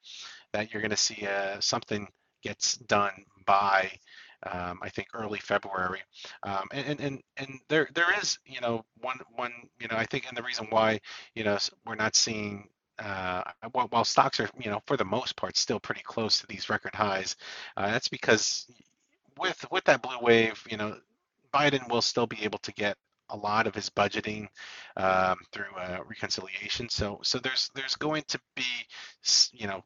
that 0.53 0.71
you're 0.71 0.81
going 0.81 0.91
to 0.91 0.97
see 0.97 1.25
uh, 1.25 1.59
something 1.59 2.07
gets 2.43 2.77
done 2.77 3.25
by 3.45 3.91
um, 4.43 4.79
I 4.81 4.89
think 4.89 5.07
early 5.13 5.39
February, 5.39 6.01
um, 6.43 6.67
and, 6.71 6.99
and 6.99 7.21
and 7.37 7.59
there 7.69 7.89
there 7.95 8.17
is 8.19 8.37
you 8.45 8.61
know 8.61 8.85
one 9.01 9.19
one 9.35 9.53
you 9.79 9.87
know 9.87 9.95
I 9.95 10.05
think 10.05 10.27
and 10.27 10.37
the 10.37 10.43
reason 10.43 10.67
why 10.69 10.99
you 11.33 11.43
know 11.43 11.57
we're 11.85 11.95
not 11.95 12.15
seeing 12.15 12.67
uh, 12.99 13.43
while, 13.73 13.87
while, 13.89 14.03
stocks 14.03 14.39
are, 14.39 14.49
you 14.59 14.71
know, 14.71 14.81
for 14.87 14.97
the 14.97 15.05
most 15.05 15.35
part, 15.35 15.55
still 15.55 15.79
pretty 15.79 16.01
close 16.03 16.39
to 16.39 16.47
these 16.47 16.69
record 16.69 16.95
highs, 16.95 17.35
uh, 17.75 17.91
that's 17.91 18.07
because 18.07 18.65
with 19.39 19.65
with 19.71 19.83
that 19.85 20.01
blue 20.01 20.19
wave, 20.19 20.63
you 20.69 20.77
know, 20.77 20.97
Biden 21.53 21.89
will 21.89 22.01
still 22.01 22.27
be 22.27 22.43
able 22.43 22.59
to 22.59 22.73
get 22.73 22.97
a 23.29 23.37
lot 23.37 23.67
of 23.67 23.75
his 23.75 23.89
budgeting 23.89 24.47
um, 24.95 25.37
through 25.51 25.75
uh, 25.77 25.99
reconciliation. 26.07 26.89
So 26.89 27.19
so 27.23 27.39
there's 27.39 27.69
there's 27.75 27.95
going 27.95 28.23
to 28.29 28.39
be, 28.55 28.63
you 29.51 29.67
know, 29.67 29.83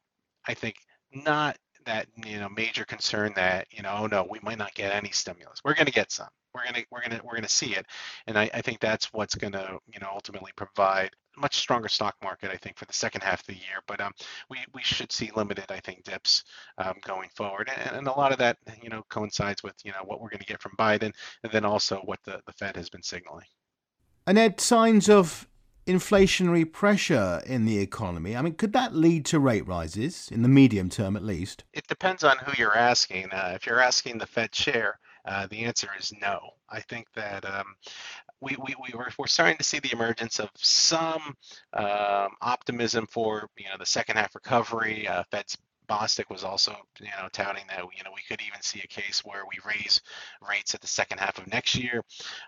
I 0.48 0.54
think 0.54 0.76
not 1.14 1.58
that 1.86 2.08
you 2.26 2.40
know 2.40 2.50
major 2.50 2.86
concern 2.86 3.34
that 3.36 3.68
you 3.72 3.84
know 3.84 3.96
oh 4.00 4.08
no 4.08 4.28
we 4.30 4.40
might 4.42 4.58
not 4.58 4.74
get 4.74 4.92
any 4.92 5.12
stimulus. 5.12 5.62
We're 5.64 5.74
going 5.74 5.88
to 5.88 5.92
get 5.92 6.12
some 6.12 6.30
we're 6.54 6.66
gonna 6.66 6.84
we're 6.92 7.02
gonna 7.02 7.22
we're 7.24 7.36
gonna 7.36 7.48
see 7.48 7.76
it, 7.76 7.86
and 8.28 8.38
I, 8.38 8.50
I 8.54 8.62
think 8.62 8.80
that's 8.80 9.12
what's 9.14 9.36
gonna 9.36 9.78
you 9.92 10.00
know 10.00 10.10
ultimately 10.12 10.52
provide 10.56 11.12
much 11.38 11.56
stronger 11.56 11.88
stock 11.88 12.16
market 12.22 12.52
I 12.52 12.58
think 12.58 12.78
for 12.78 12.86
the 12.86 12.94
second 12.94 13.22
half 13.22 13.42
of 13.42 13.48
the 13.48 13.54
year. 13.54 13.82
But 13.88 14.02
um, 14.02 14.12
we 14.50 14.58
we 14.74 14.82
should 14.82 15.12
see 15.12 15.32
limited 15.36 15.66
I 15.70 15.80
think 15.80 16.04
dips 16.04 16.44
um, 16.78 16.96
going 17.06 17.30
forward, 17.36 17.70
and, 17.76 17.96
and 17.98 18.08
a 18.08 18.12
lot 18.12 18.32
of 18.32 18.38
that 18.40 18.58
you 18.82 18.90
know 18.90 19.04
coincides 19.10 19.64
with 19.64 19.76
you 19.84 19.92
know 19.92 20.04
what 20.06 20.22
we're 20.22 20.30
gonna 20.30 20.44
get 20.44 20.62
from 20.62 20.74
Biden, 20.78 21.14
and 21.44 21.52
then 21.52 21.66
also 21.66 22.02
what 22.06 22.20
the 22.24 22.42
the 22.46 22.54
Fed 22.54 22.76
has 22.76 22.90
been 22.90 23.04
signaling. 23.04 23.48
And 24.28 24.38
Ed, 24.38 24.60
signs 24.62 25.10
of 25.10 25.48
inflationary 25.88 26.72
pressure 26.72 27.42
in 27.46 27.66
the 27.66 27.80
economy. 27.80 28.36
I 28.36 28.42
mean, 28.42 28.54
could 28.54 28.74
that 28.74 28.96
lead 28.96 29.26
to 29.26 29.40
rate 29.40 29.68
rises 29.68 30.30
in 30.32 30.42
the 30.42 30.48
medium 30.48 30.90
term 30.90 31.16
at 31.16 31.24
least? 31.24 31.64
It 31.74 31.88
depends 31.88 32.24
on 32.24 32.38
who 32.38 32.52
you're 32.58 32.78
asking. 32.78 33.32
Uh, 33.32 33.54
if 33.56 33.66
you're 33.66 33.80
asking 33.80 34.18
the 34.18 34.28
Fed 34.28 34.52
chair, 34.52 35.00
uh, 35.26 35.48
the 35.48 35.66
answer 35.66 35.90
is 36.00 36.14
no. 36.22 36.40
I 36.70 36.80
think 36.82 37.08
that 37.16 37.46
um, 37.46 37.76
we, 38.40 38.56
we, 38.58 38.76
we 38.82 38.98
we're, 38.98 39.10
we're 39.18 39.28
starting 39.28 39.58
to 39.58 39.64
see 39.64 39.80
the 39.80 39.94
emergence 39.94 40.40
of 40.40 40.50
some 40.56 41.36
um, 41.74 42.30
optimism 42.42 43.08
for 43.08 43.48
you 43.58 43.66
know 43.66 43.78
the 43.78 43.86
second 43.86 44.18
half 44.18 44.34
recovery. 44.36 45.08
Uh, 45.08 45.24
Fed's 45.32 45.58
Bostic 45.88 46.30
was 46.30 46.44
also, 46.44 46.74
you 47.00 47.08
know, 47.08 47.28
touting 47.34 47.66
that 47.68 47.80
you 47.80 48.04
know 48.04 48.12
we 48.16 48.22
could 48.28 48.42
even 48.42 48.62
see 48.62 48.82
a 48.84 48.88
case 48.88 49.26
where 49.26 49.44
we 49.50 49.58
raise 49.66 50.02
rates 50.48 50.74
at 50.74 50.82
the 50.82 50.88
second 50.88 51.20
half 51.20 51.38
of 51.38 51.48
next 51.48 51.76
year. 51.76 52.02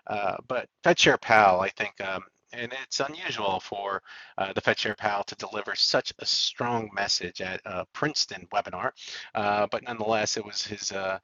Uh, 0.06 0.36
but 0.48 0.68
Fed 0.82 0.96
Chair 0.96 1.18
Powell, 1.18 1.60
I 1.60 1.68
think, 1.68 2.00
um, 2.00 2.22
and 2.56 2.72
it's 2.82 3.00
unusual 3.00 3.60
for 3.60 4.02
uh, 4.38 4.52
the 4.52 4.60
Fed 4.60 4.76
Chair 4.76 4.94
Powell 4.96 5.24
to 5.24 5.34
deliver 5.36 5.74
such 5.74 6.12
a 6.18 6.26
strong 6.26 6.90
message 6.94 7.40
at 7.40 7.60
a 7.64 7.84
Princeton 7.92 8.46
webinar. 8.52 8.92
Uh, 9.34 9.66
but 9.70 9.82
nonetheless, 9.82 10.36
it 10.36 10.44
was 10.44 10.62
his 10.64 10.92
uh, 10.92 11.18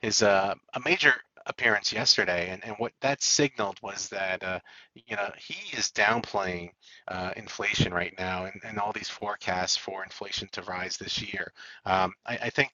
his 0.00 0.22
uh, 0.22 0.54
a 0.74 0.80
major 0.84 1.14
appearance 1.46 1.92
yesterday, 1.92 2.50
and, 2.50 2.64
and 2.64 2.74
what 2.78 2.92
that 3.00 3.22
signaled 3.22 3.78
was 3.82 4.08
that 4.08 4.42
uh, 4.42 4.58
you 4.94 5.16
know 5.16 5.30
he 5.38 5.76
is 5.76 5.90
downplaying 5.92 6.70
uh, 7.08 7.30
inflation 7.36 7.92
right 7.94 8.14
now, 8.18 8.44
and, 8.46 8.60
and 8.64 8.78
all 8.78 8.92
these 8.92 9.08
forecasts 9.08 9.76
for 9.76 10.02
inflation 10.04 10.48
to 10.52 10.62
rise 10.62 10.96
this 10.96 11.22
year. 11.22 11.52
Um, 11.84 12.12
I, 12.26 12.38
I 12.42 12.50
think 12.50 12.70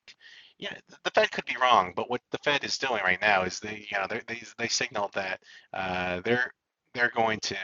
yeah, 0.59 0.75
the 1.05 1.11
Fed 1.11 1.31
could 1.33 1.45
be 1.45 1.57
wrong, 1.61 1.93
but 1.97 2.09
what 2.09 2.21
the 2.31 2.39
Fed 2.39 2.65
is 2.65 2.79
doing 2.79 3.03
right 3.03 3.21
now 3.21 3.43
is 3.43 3.59
they, 3.61 3.87
you 3.91 3.99
know, 3.99 4.07
they 4.09 4.43
they 4.59 4.69
signaled 4.69 5.13
that 5.15 5.41
uh, 5.73 6.21
they're 6.25 6.53
they're 6.95 7.13
going 7.15 7.41
to 7.41 7.57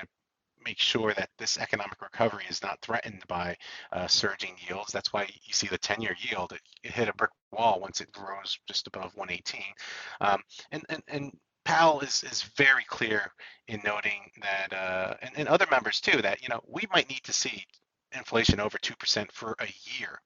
make 0.64 0.78
sure 0.78 1.14
that 1.14 1.30
this 1.38 1.58
economic 1.58 2.00
recovery 2.00 2.44
is 2.48 2.62
not 2.62 2.80
threatened 2.80 3.22
by 3.28 3.56
uh, 3.92 4.06
surging 4.06 4.54
yields. 4.68 4.92
That's 4.92 5.12
why 5.12 5.28
you 5.44 5.52
see 5.52 5.66
the 5.68 5.78
10-year 5.78 6.16
yield, 6.20 6.52
it, 6.52 6.60
it, 6.82 6.92
hit 6.92 7.08
a 7.08 7.14
brick 7.14 7.30
wall 7.52 7.80
once 7.80 8.00
it 8.00 8.08
rose 8.18 8.58
just 8.66 8.86
above 8.86 9.14
118. 9.14 9.62
Um, 10.20 10.42
and, 10.72 10.84
and, 10.88 11.02
and 11.08 11.32
Powell 11.64 12.00
is, 12.00 12.24
is 12.24 12.42
very 12.56 12.84
clear 12.84 13.30
in 13.68 13.80
noting 13.84 14.30
that, 14.42 14.72
uh, 14.72 15.14
and, 15.22 15.32
and 15.36 15.48
other 15.48 15.66
members 15.70 16.00
too, 16.00 16.22
that, 16.22 16.42
you 16.42 16.48
know, 16.48 16.60
we 16.66 16.84
might 16.92 17.08
need 17.08 17.24
to 17.24 17.32
see 17.32 17.64
inflation 18.16 18.60
over 18.60 18.78
2% 18.78 19.30
for 19.32 19.54
a 19.60 19.68
year 19.98 20.20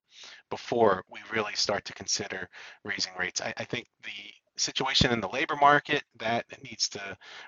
before 0.51 1.05
we 1.11 1.19
really 1.33 1.55
start 1.55 1.85
to 1.85 1.93
consider 1.95 2.49
raising 2.85 3.13
rates. 3.19 3.41
I, 3.41 3.53
I 3.57 3.65
think 3.65 3.89
the 4.05 4.11
situation 4.57 5.13
in 5.13 5.21
the 5.21 5.29
labor 5.29 5.57
market 5.57 6.05
that 6.19 6.45
needs 6.63 6.89
to 6.91 7.01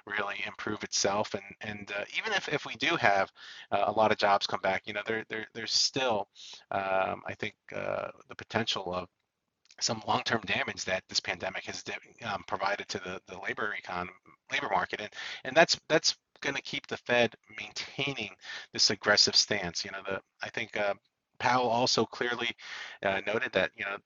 really 0.07 0.37
improve 0.47 0.83
itself. 0.85 1.35
And 1.35 1.43
and 1.61 1.93
uh, 1.99 2.05
even 2.19 2.33
if, 2.33 2.49
if 2.49 2.67
we 2.67 2.75
do 2.77 2.97
have 2.97 3.31
uh, 3.71 3.85
a 3.87 3.93
lot 3.93 4.13
of 4.13 4.19
jobs 4.19 4.47
come 4.47 4.61
back 4.61 4.83
you 4.87 4.95
know 4.95 5.03
there, 5.07 5.25
there 5.29 5.47
there's 5.55 5.73
still 5.73 6.29
um, 6.71 7.23
i 7.27 7.35
think 7.39 7.55
uh, 7.75 8.09
the 8.29 8.35
potential 8.35 8.93
of 8.95 9.09
some 9.81 10.03
long-term 10.07 10.41
damage 10.47 10.85
that 10.85 11.03
this 11.09 11.21
pandemic 11.21 11.65
has 11.65 11.85
um, 12.25 12.45
provided 12.47 12.89
to 12.89 12.99
the, 12.99 13.21
the 13.27 13.39
labor 13.41 13.75
econ 13.81 14.09
labor 14.53 14.69
market. 14.71 15.01
And 15.01 15.11
and 15.45 15.57
that's 15.57 15.79
that's 15.89 16.17
going 16.41 16.57
to 16.57 16.63
keep 16.63 16.87
the 16.87 16.97
fed 16.99 17.35
maintaining 17.59 18.31
this 18.73 18.91
aggressive 18.91 19.37
stance. 19.37 19.85
You 19.85 19.93
know 19.93 20.03
the 20.07 20.21
i 20.43 20.49
think 20.51 20.77
uh, 20.77 20.95
powell 21.39 21.69
also 21.69 22.05
clearly 22.05 22.51
uh, 23.03 23.21
noted 23.27 23.53
that 23.53 23.71
you 23.77 23.85
know 23.85 23.97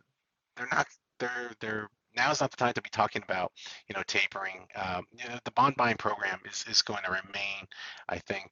they're 0.56 0.68
not 0.72 0.86
they're 1.18 1.52
they're 1.60 1.88
now 2.18 2.30
is 2.30 2.40
not 2.40 2.50
the 2.50 2.56
time 2.56 2.74
to 2.74 2.82
be 2.82 2.90
talking 2.90 3.22
about, 3.22 3.52
you 3.88 3.94
know, 3.94 4.02
tapering. 4.06 4.66
Um, 4.76 5.04
you 5.12 5.28
know, 5.28 5.38
the 5.44 5.50
bond 5.52 5.76
buying 5.76 5.96
program 5.96 6.40
is, 6.50 6.64
is 6.68 6.82
going 6.82 7.02
to 7.04 7.10
remain, 7.10 7.66
I 8.08 8.18
think, 8.18 8.50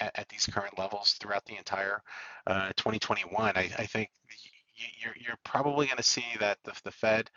at, 0.00 0.10
at, 0.14 0.28
these 0.28 0.46
current 0.46 0.78
levels 0.78 1.14
throughout 1.20 1.44
the 1.46 1.56
entire 1.56 2.02
uh, 2.46 2.68
2021. 2.76 3.56
I, 3.56 3.70
I 3.78 3.86
think 3.86 4.10
you're, 5.00 5.14
you're 5.18 5.38
probably 5.44 5.86
going 5.86 5.96
to 5.96 6.02
see 6.02 6.24
that 6.40 6.58
the, 6.64 6.72
the 6.84 6.90
Fed 6.90 7.30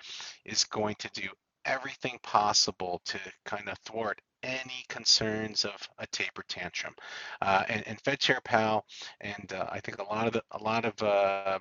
is 0.46 0.64
going 0.66 0.96
to 1.00 1.10
do 1.14 1.28
everything 1.66 2.18
possible 2.24 3.02
to 3.06 3.20
kind 3.46 3.70
of 3.70 3.78
thwart 3.80 4.20
any 4.42 4.86
concerns 4.88 5.66
of 5.66 5.76
a 5.98 6.08
taper 6.08 6.44
tantrum. 6.48 6.96
Uh, 7.42 7.64
and, 7.68 7.88
and, 7.88 8.02
Fed 8.02 8.20
Chair 8.20 8.40
Powell, 8.44 8.86
and 9.20 9.52
uh, 9.54 9.68
I 9.70 9.80
think 9.82 10.00
a 10.00 10.04
lot 10.04 10.28
of 10.28 10.34
the, 10.34 10.44
a 10.52 10.58
lot 10.58 10.86
of 10.86 11.02
uh, 11.04 11.60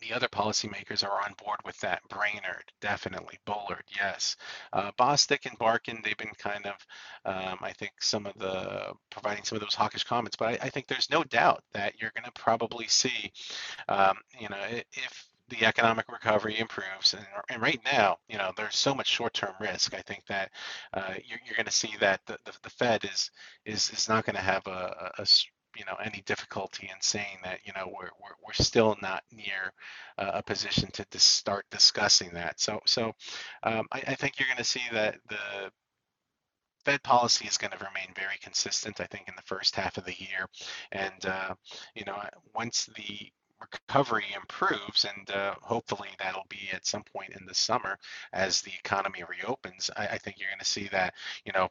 the 0.00 0.14
other 0.14 0.28
policymakers 0.28 1.04
are 1.04 1.22
on 1.22 1.34
board 1.42 1.58
with 1.64 1.78
that. 1.80 2.02
Brainard, 2.08 2.64
definitely. 2.80 3.38
Bullard, 3.44 3.84
yes. 3.96 4.36
Uh, 4.72 4.90
Bostic 4.98 5.46
and 5.46 5.58
Barkin, 5.58 6.00
they've 6.04 6.16
been 6.16 6.32
kind 6.38 6.66
of, 6.66 6.74
um, 7.24 7.58
I 7.60 7.72
think, 7.72 7.92
some 8.00 8.26
of 8.26 8.34
the 8.38 8.92
providing 9.10 9.44
some 9.44 9.56
of 9.56 9.62
those 9.62 9.74
hawkish 9.74 10.04
comments. 10.04 10.36
But 10.36 10.60
I, 10.60 10.66
I 10.66 10.68
think 10.70 10.86
there's 10.86 11.10
no 11.10 11.24
doubt 11.24 11.62
that 11.72 11.94
you're 12.00 12.12
going 12.14 12.24
to 12.24 12.32
probably 12.32 12.86
see, 12.88 13.32
um, 13.88 14.16
you 14.38 14.48
know, 14.48 14.62
if 14.70 15.26
the 15.48 15.64
economic 15.64 16.10
recovery 16.10 16.58
improves 16.58 17.14
and, 17.14 17.26
and, 17.50 17.60
right 17.60 17.80
now 17.84 18.16
you 18.28 18.38
know 18.38 18.50
there's 18.56 18.76
so 18.76 18.94
much 18.94 19.06
short-term 19.06 19.52
risk 19.60 19.94
i 19.94 20.00
think 20.00 20.24
that 20.26 20.50
uh, 20.94 21.12
you're, 21.24 21.38
you're 21.44 21.56
going 21.56 21.66
to 21.66 21.72
see 21.72 21.94
that 22.00 22.20
the, 22.26 22.38
the, 22.44 22.52
the, 22.62 22.70
fed 22.70 23.04
is 23.04 23.30
is 23.66 23.90
is 23.90 24.08
not 24.08 24.24
going 24.24 24.34
to 24.36 24.42
have 24.42 24.66
a, 24.66 25.12
a, 25.18 25.26
you 25.76 25.84
know 25.84 25.96
any 26.02 26.22
difficulty 26.26 26.88
in 26.92 27.00
saying 27.00 27.38
that 27.42 27.60
you 27.64 27.72
know 27.74 27.86
we're 27.86 28.10
we're, 28.20 28.36
we're 28.44 28.52
still 28.52 28.96
not 29.02 29.22
near 29.32 29.72
uh, 30.18 30.32
a 30.34 30.42
position 30.42 30.90
to 30.92 31.04
dis- 31.10 31.22
start 31.22 31.64
discussing 31.70 32.30
that. 32.34 32.60
So 32.60 32.80
so 32.86 33.12
um, 33.62 33.86
I, 33.92 34.02
I, 34.08 34.14
think 34.14 34.38
you're 34.38 34.48
going 34.48 34.58
to 34.58 34.64
see 34.64 34.82
that 34.92 35.16
the 35.28 35.70
Fed 36.84 37.02
policy 37.02 37.46
is 37.46 37.56
going 37.56 37.70
to 37.70 37.78
remain 37.78 38.12
very 38.14 38.38
consistent. 38.42 39.00
I 39.00 39.06
think 39.06 39.28
in 39.28 39.34
the 39.36 39.42
first 39.42 39.74
half 39.74 39.96
of 39.96 40.04
the 40.04 40.14
year, 40.18 40.48
and 40.92 41.26
uh, 41.26 41.54
you 41.94 42.04
know 42.04 42.22
once 42.54 42.88
the 42.96 43.30
recovery 43.60 44.26
improves, 44.34 45.04
and 45.04 45.30
uh, 45.30 45.54
hopefully 45.62 46.10
that'll 46.18 46.46
be 46.48 46.68
at 46.72 46.86
some 46.86 47.02
point 47.04 47.32
in 47.38 47.46
the 47.46 47.54
summer 47.54 47.98
as 48.32 48.60
the 48.60 48.72
economy 48.78 49.22
reopens. 49.28 49.90
I, 49.96 50.06
I 50.08 50.18
think 50.18 50.38
you're 50.38 50.50
going 50.50 50.58
to 50.58 50.64
see 50.64 50.88
that 50.88 51.14
you 51.44 51.52
know 51.52 51.68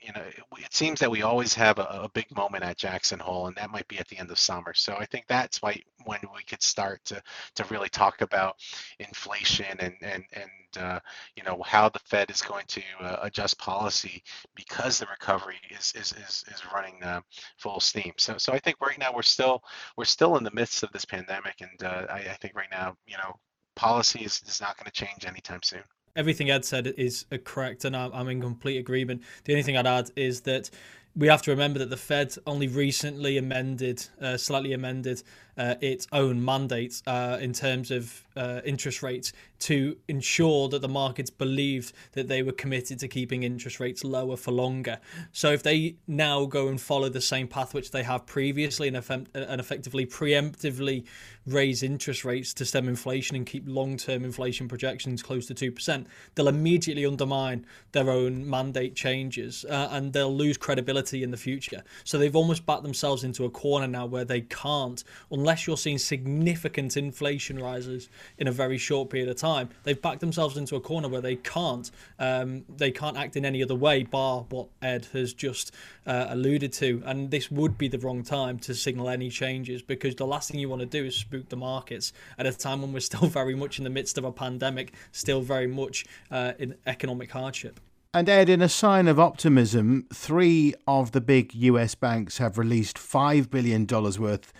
you 0.00 0.12
know, 0.14 0.22
it, 0.58 0.74
seems 0.74 1.00
that 1.00 1.10
we 1.10 1.22
always 1.22 1.52
have 1.54 1.78
a, 1.78 2.02
a, 2.04 2.10
big 2.14 2.34
moment 2.34 2.64
at 2.64 2.76
Jackson 2.76 3.18
Hole, 3.18 3.46
and 3.46 3.56
that 3.56 3.70
might 3.70 3.86
be 3.88 3.98
at 3.98 4.08
the 4.08 4.16
end 4.16 4.30
of 4.30 4.38
summer. 4.38 4.72
So 4.74 4.94
I 4.98 5.04
think 5.04 5.26
that's 5.28 5.60
why 5.60 5.82
when 6.04 6.20
we 6.34 6.42
could 6.42 6.62
start 6.62 7.04
to 7.06 7.22
to 7.56 7.64
really 7.64 7.88
talk 7.88 8.22
about 8.22 8.56
inflation 8.98 9.76
and 9.78 9.94
and 10.00 10.24
and 10.32 10.50
uh, 10.78 11.00
you 11.36 11.42
know 11.42 11.62
how 11.66 11.88
the 11.88 11.98
Fed 12.00 12.30
is 12.30 12.40
going 12.40 12.64
to 12.68 12.82
uh, 13.00 13.18
adjust 13.22 13.58
policy 13.58 14.22
because 14.54 14.98
the 14.98 15.06
recovery 15.06 15.60
is 15.70 15.92
is 15.94 16.12
is, 16.12 16.44
is 16.48 16.62
running 16.72 17.02
uh, 17.02 17.20
full 17.58 17.80
steam. 17.80 18.12
So 18.16 18.38
so 18.38 18.52
I 18.52 18.58
think 18.58 18.76
right 18.80 18.98
now 18.98 19.12
we're 19.14 19.22
still 19.22 19.62
we're 19.96 20.04
still 20.04 20.36
in 20.36 20.44
the 20.44 20.52
midst 20.52 20.82
of 20.82 20.92
this 20.92 21.04
pandemic, 21.04 21.56
and 21.60 21.82
uh, 21.82 22.06
I, 22.08 22.18
I 22.18 22.36
think 22.40 22.56
right 22.56 22.70
now 22.70 22.96
you 23.06 23.16
know 23.18 23.36
policy 23.76 24.20
is, 24.20 24.42
is 24.46 24.60
not 24.60 24.76
going 24.76 24.90
to 24.90 24.92
change 24.92 25.24
anytime 25.26 25.62
soon 25.62 25.82
everything 26.16 26.50
Ed 26.50 26.64
said 26.64 26.86
is 26.98 27.26
correct, 27.44 27.84
and 27.84 27.96
I'm 27.96 28.28
in 28.28 28.40
complete 28.40 28.78
agreement. 28.78 29.22
The 29.44 29.52
only 29.52 29.62
thing 29.62 29.76
I'd 29.76 29.86
add 29.86 30.10
is 30.16 30.42
that 30.42 30.70
we 31.16 31.26
have 31.26 31.42
to 31.42 31.50
remember 31.50 31.78
that 31.80 31.90
the 31.90 31.96
Fed 31.96 32.36
only 32.46 32.68
recently 32.68 33.36
amended, 33.36 34.06
uh, 34.20 34.36
slightly 34.36 34.72
amended 34.72 35.22
uh, 35.60 35.74
its 35.82 36.06
own 36.10 36.42
mandate 36.42 37.02
uh, 37.06 37.36
in 37.38 37.52
terms 37.52 37.90
of 37.90 38.24
uh, 38.34 38.62
interest 38.64 39.02
rates 39.02 39.30
to 39.58 39.94
ensure 40.08 40.70
that 40.70 40.80
the 40.80 40.88
markets 40.88 41.28
believed 41.28 41.92
that 42.12 42.28
they 42.28 42.42
were 42.42 42.52
committed 42.52 42.98
to 42.98 43.06
keeping 43.06 43.42
interest 43.42 43.78
rates 43.78 44.02
lower 44.02 44.36
for 44.36 44.52
longer. 44.52 44.98
So 45.32 45.52
if 45.52 45.62
they 45.62 45.96
now 46.06 46.46
go 46.46 46.68
and 46.68 46.80
follow 46.80 47.10
the 47.10 47.20
same 47.20 47.46
path 47.46 47.74
which 47.74 47.90
they 47.90 48.02
have 48.04 48.24
previously 48.24 48.88
and, 48.88 48.96
eff- 48.96 49.10
and 49.10 49.28
effectively 49.34 50.06
preemptively 50.06 51.04
raise 51.46 51.82
interest 51.82 52.24
rates 52.24 52.54
to 52.54 52.64
stem 52.64 52.88
inflation 52.88 53.36
and 53.36 53.44
keep 53.44 53.64
long-term 53.66 54.24
inflation 54.24 54.66
projections 54.66 55.22
close 55.22 55.46
to 55.46 55.54
2%, 55.54 56.06
they'll 56.34 56.48
immediately 56.48 57.04
undermine 57.04 57.66
their 57.92 58.08
own 58.08 58.48
mandate 58.48 58.94
changes 58.94 59.66
uh, 59.68 59.88
and 59.90 60.12
they'll 60.12 60.34
lose 60.34 60.56
credibility 60.56 61.22
in 61.22 61.30
the 61.30 61.36
future. 61.36 61.82
So 62.04 62.16
they've 62.16 62.36
almost 62.36 62.64
backed 62.64 62.82
themselves 62.82 63.24
into 63.24 63.44
a 63.44 63.50
corner 63.50 63.86
now 63.86 64.06
where 64.06 64.24
they 64.24 64.42
can't, 64.42 65.02
unless 65.30 65.49
you're 65.66 65.76
seeing 65.76 65.98
significant 65.98 66.96
inflation 66.96 67.58
rises 67.58 68.08
in 68.38 68.48
a 68.48 68.52
very 68.52 68.78
short 68.78 69.10
period 69.10 69.28
of 69.28 69.36
time, 69.36 69.70
they've 69.84 70.00
backed 70.00 70.20
themselves 70.20 70.56
into 70.56 70.76
a 70.76 70.80
corner 70.80 71.08
where 71.08 71.20
they 71.20 71.36
can't 71.36 71.90
um, 72.18 72.64
they 72.68 72.90
can't 72.90 73.16
act 73.16 73.36
in 73.36 73.44
any 73.44 73.62
other 73.62 73.74
way 73.74 74.02
bar 74.02 74.44
what 74.48 74.68
Ed 74.82 75.06
has 75.12 75.32
just 75.34 75.72
uh, 76.06 76.26
alluded 76.28 76.72
to. 76.74 77.02
And 77.04 77.30
this 77.30 77.50
would 77.50 77.78
be 77.78 77.88
the 77.88 77.98
wrong 77.98 78.22
time 78.22 78.58
to 78.60 78.74
signal 78.74 79.08
any 79.08 79.30
changes 79.30 79.82
because 79.82 80.14
the 80.14 80.26
last 80.26 80.50
thing 80.50 80.60
you 80.60 80.68
want 80.68 80.80
to 80.80 80.86
do 80.86 81.04
is 81.04 81.16
spook 81.16 81.48
the 81.48 81.56
markets 81.56 82.12
at 82.38 82.46
a 82.46 82.52
time 82.52 82.82
when 82.82 82.92
we're 82.92 83.00
still 83.00 83.28
very 83.28 83.54
much 83.54 83.78
in 83.78 83.84
the 83.84 83.90
midst 83.90 84.18
of 84.18 84.24
a 84.24 84.32
pandemic, 84.32 84.92
still 85.12 85.40
very 85.40 85.66
much 85.66 86.04
uh, 86.30 86.52
in 86.58 86.74
economic 86.86 87.30
hardship. 87.30 87.80
And 88.12 88.28
Ed, 88.28 88.48
in 88.48 88.60
a 88.60 88.68
sign 88.68 89.06
of 89.06 89.20
optimism, 89.20 90.06
three 90.12 90.74
of 90.88 91.12
the 91.12 91.20
big 91.20 91.54
US 91.54 91.94
banks 91.94 92.38
have 92.38 92.58
released 92.58 92.96
$5 92.96 93.48
billion 93.50 93.86
worth 93.86 94.52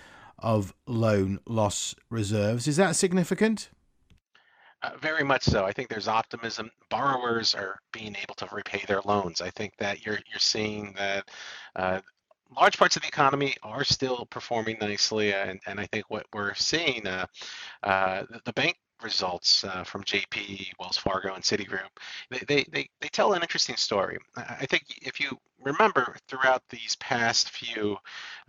of 0.42 0.74
loan 0.86 1.40
loss 1.46 1.94
reserves. 2.08 2.66
Is 2.66 2.76
that 2.76 2.96
significant? 2.96 3.70
Uh, 4.82 4.92
very 5.00 5.22
much 5.22 5.42
so. 5.42 5.64
I 5.64 5.72
think 5.72 5.88
there's 5.88 6.08
optimism. 6.08 6.70
Borrowers 6.88 7.54
are 7.54 7.78
being 7.92 8.16
able 8.22 8.34
to 8.36 8.48
repay 8.50 8.82
their 8.88 9.02
loans. 9.04 9.42
I 9.42 9.50
think 9.50 9.74
that 9.78 10.06
you're 10.06 10.18
you're 10.30 10.38
seeing 10.38 10.94
that 10.96 11.28
uh, 11.76 12.00
large 12.56 12.78
parts 12.78 12.96
of 12.96 13.02
the 13.02 13.08
economy 13.08 13.54
are 13.62 13.84
still 13.84 14.26
performing 14.30 14.78
nicely, 14.80 15.32
and, 15.32 15.60
and 15.66 15.78
I 15.78 15.86
think 15.86 16.06
what 16.08 16.26
we're 16.32 16.54
seeing, 16.54 17.06
uh, 17.06 17.26
uh, 17.82 18.22
the, 18.30 18.40
the 18.46 18.52
bank 18.52 18.76
results 19.02 19.64
uh, 19.64 19.84
from 19.84 20.04
JP, 20.04 20.72
Wells 20.78 20.98
Fargo, 20.98 21.34
and 21.34 21.42
Citigroup, 21.42 21.88
they, 22.30 22.40
they, 22.48 22.64
they, 22.70 22.88
they, 23.00 23.08
tell 23.08 23.32
an 23.32 23.42
interesting 23.42 23.76
story. 23.76 24.18
I 24.36 24.66
think 24.66 24.84
if 25.00 25.20
you 25.20 25.38
remember 25.62 26.16
throughout 26.28 26.62
these 26.68 26.96
past 26.96 27.50
few 27.50 27.96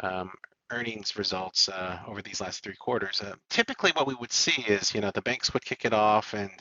um, 0.01 0.31
earnings 0.71 1.17
results 1.17 1.69
uh, 1.69 1.99
over 2.07 2.21
these 2.21 2.41
last 2.41 2.63
three 2.63 2.75
quarters, 2.75 3.21
uh, 3.21 3.35
typically 3.49 3.91
what 3.91 4.07
we 4.07 4.15
would 4.15 4.31
see 4.31 4.63
is, 4.63 4.93
you 4.93 5.01
know, 5.01 5.11
the 5.13 5.21
banks 5.21 5.53
would 5.53 5.63
kick 5.63 5.85
it 5.85 5.93
off 5.93 6.33
and 6.33 6.51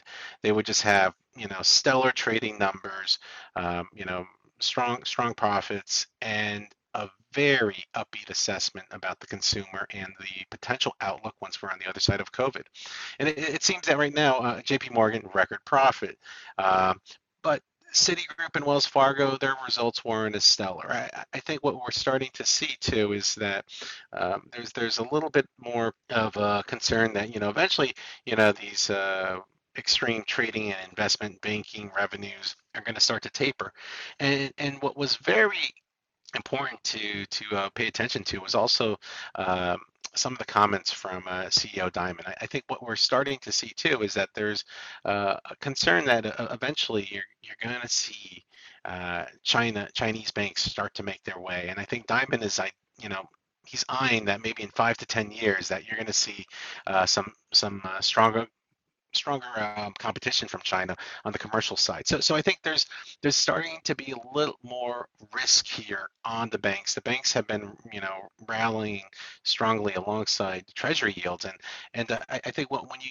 they 0.43 0.53
would 0.53 0.67
just 0.67 0.83
have, 0.83 1.15
you 1.37 1.49
know, 1.49 1.63
stellar 1.63 2.11
trading 2.11 2.59
numbers, 2.59 3.19
um, 3.57 3.89
you 3.95 4.05
know, 4.05 4.27
strong 4.59 5.03
strong 5.05 5.35
profits 5.35 6.07
and 6.21 6.67
a 6.95 7.09
very 7.33 7.85
upbeat 7.95 8.29
assessment 8.31 8.87
about 8.91 9.21
the 9.21 9.27
consumer 9.27 9.87
and 9.91 10.13
the 10.19 10.45
potential 10.51 10.95
outlook 11.01 11.35
once 11.41 11.63
we're 11.63 11.71
on 11.71 11.79
the 11.79 11.89
other 11.89 12.01
side 12.01 12.21
of 12.21 12.33
COVID. 12.33 12.63
And 13.19 13.29
it, 13.29 13.39
it 13.39 13.63
seems 13.63 13.87
that 13.87 13.99
right 13.99 14.15
now, 14.15 14.39
uh, 14.39 14.61
JP 14.61 14.93
Morgan 14.93 15.29
record 15.33 15.61
profit. 15.65 16.19
Uh, 16.59 16.95
but 17.43 17.63
Citigroup 17.93 18.55
and 18.55 18.65
Wells 18.65 18.87
Fargo, 18.87 19.37
their 19.37 19.57
results 19.65 20.05
weren't 20.05 20.37
as 20.37 20.45
stellar. 20.45 20.91
I, 20.91 21.25
I 21.33 21.41
think 21.41 21.65
what 21.65 21.75
we're 21.75 21.91
starting 21.91 22.31
to 22.35 22.45
see 22.45 22.77
too 22.81 23.13
is 23.13 23.35
that 23.37 23.65
um, 24.13 24.49
there's 24.53 24.73
there's 24.73 24.99
a 24.99 25.09
little 25.13 25.31
bit 25.31 25.47
more 25.59 25.95
of 26.11 26.37
a 26.37 26.63
concern 26.67 27.13
that 27.15 27.35
you 27.35 27.41
know 27.41 27.51
eventually 27.51 27.95
you 28.27 28.37
know 28.37 28.53
these 28.53 28.91
uh, 28.91 29.39
extreme 29.77 30.23
trading 30.27 30.73
and 30.73 30.89
investment 30.89 31.41
banking 31.41 31.91
revenues 31.97 32.57
are 32.75 32.83
going 32.83 32.95
to 32.95 33.01
start 33.01 33.23
to 33.23 33.31
taper, 33.31 33.73
and 34.19 34.53
and 34.59 34.81
what 34.83 34.97
was 34.97 35.17
very 35.17 35.75
important 36.37 36.83
to 36.85 37.27
to 37.27 37.45
uh, 37.57 37.69
pay 37.71 37.87
attention 37.87 38.23
to 38.25 38.39
was 38.39 38.55
also 38.55 38.97
um, 39.35 39.79
some 40.15 40.33
of 40.33 40.39
the 40.39 40.45
comments 40.45 40.91
from 40.91 41.23
uh, 41.29 41.45
CEO 41.45 41.91
Dimon. 41.91 42.27
I, 42.27 42.35
I, 42.41 42.47
think 42.47 42.65
what 42.69 42.83
we're 42.83 42.97
starting 42.97 43.39
to 43.41 43.53
see 43.53 43.73
too 43.77 44.03
is 44.03 44.15
that 44.15 44.31
there's 44.35 44.65
uh, 45.05 45.37
a 45.49 45.57
concern 45.57 46.05
that 46.07 46.27
uh, 46.27 46.49
eventually 46.51 47.09
you're 47.11 47.25
you're 47.43 47.57
going 47.63 47.81
to 47.81 47.89
see 47.89 48.45
uh, 48.85 49.25
China 49.43 49.89
Chinese 49.95 50.31
banks 50.31 50.63
start 50.63 50.95
to 50.95 51.03
make 51.03 51.23
their 51.25 51.39
way, 51.39 51.67
and 51.69 51.79
I 51.79 51.85
think 51.85 52.07
Dimon 52.07 52.43
is 52.43 52.59
I 52.59 52.71
you 53.01 53.09
know 53.09 53.25
he's 53.67 53.85
eyeing 53.89 54.25
that 54.25 54.43
maybe 54.43 54.63
in 54.63 54.71
five 54.71 54.97
to 54.99 55.07
ten 55.07 55.31
years 55.31 55.69
that 55.69 55.87
you're 55.87 55.97
going 55.97 56.07
to 56.07 56.13
see 56.13 56.45
uh, 56.87 57.07
some 57.07 57.33
some 57.53 57.81
uh, 57.85 58.01
stronger 58.01 58.47
stronger 59.13 59.47
um, 59.77 59.93
competition 59.99 60.49
from 60.49 60.61
China 60.63 60.97
on 61.25 61.33
the 61.33 61.39
commercial 61.39 61.77
side. 61.77 62.07
So, 62.07 62.21
so 62.21 62.35
I 62.35 62.43
think 62.43 62.59
there's 62.63 62.87
there's 63.23 63.37
starting 63.37 63.79
to 63.85 63.95
be 63.95 64.13
a 64.13 64.35
little 64.35 64.59
more 64.63 65.09
risk 65.35 65.67
here 65.67 66.09
on 66.25 66.51
the 66.51 66.59
banks. 66.59 66.95
The 66.95 67.01
banks 67.03 67.33
have 67.33 67.47
been, 67.47 67.77
you 67.93 68.01
know, 68.01 68.29
rallying 68.49 69.03
strongly 69.43 69.95
alongside 69.95 70.65
Treasury 70.75 71.15
yields, 71.17 71.45
and 71.45 71.57
and 71.95 72.11
uh, 72.11 72.19
I, 72.29 72.41
I 72.47 72.51
think 72.51 72.71
when 72.71 73.01
you 73.01 73.11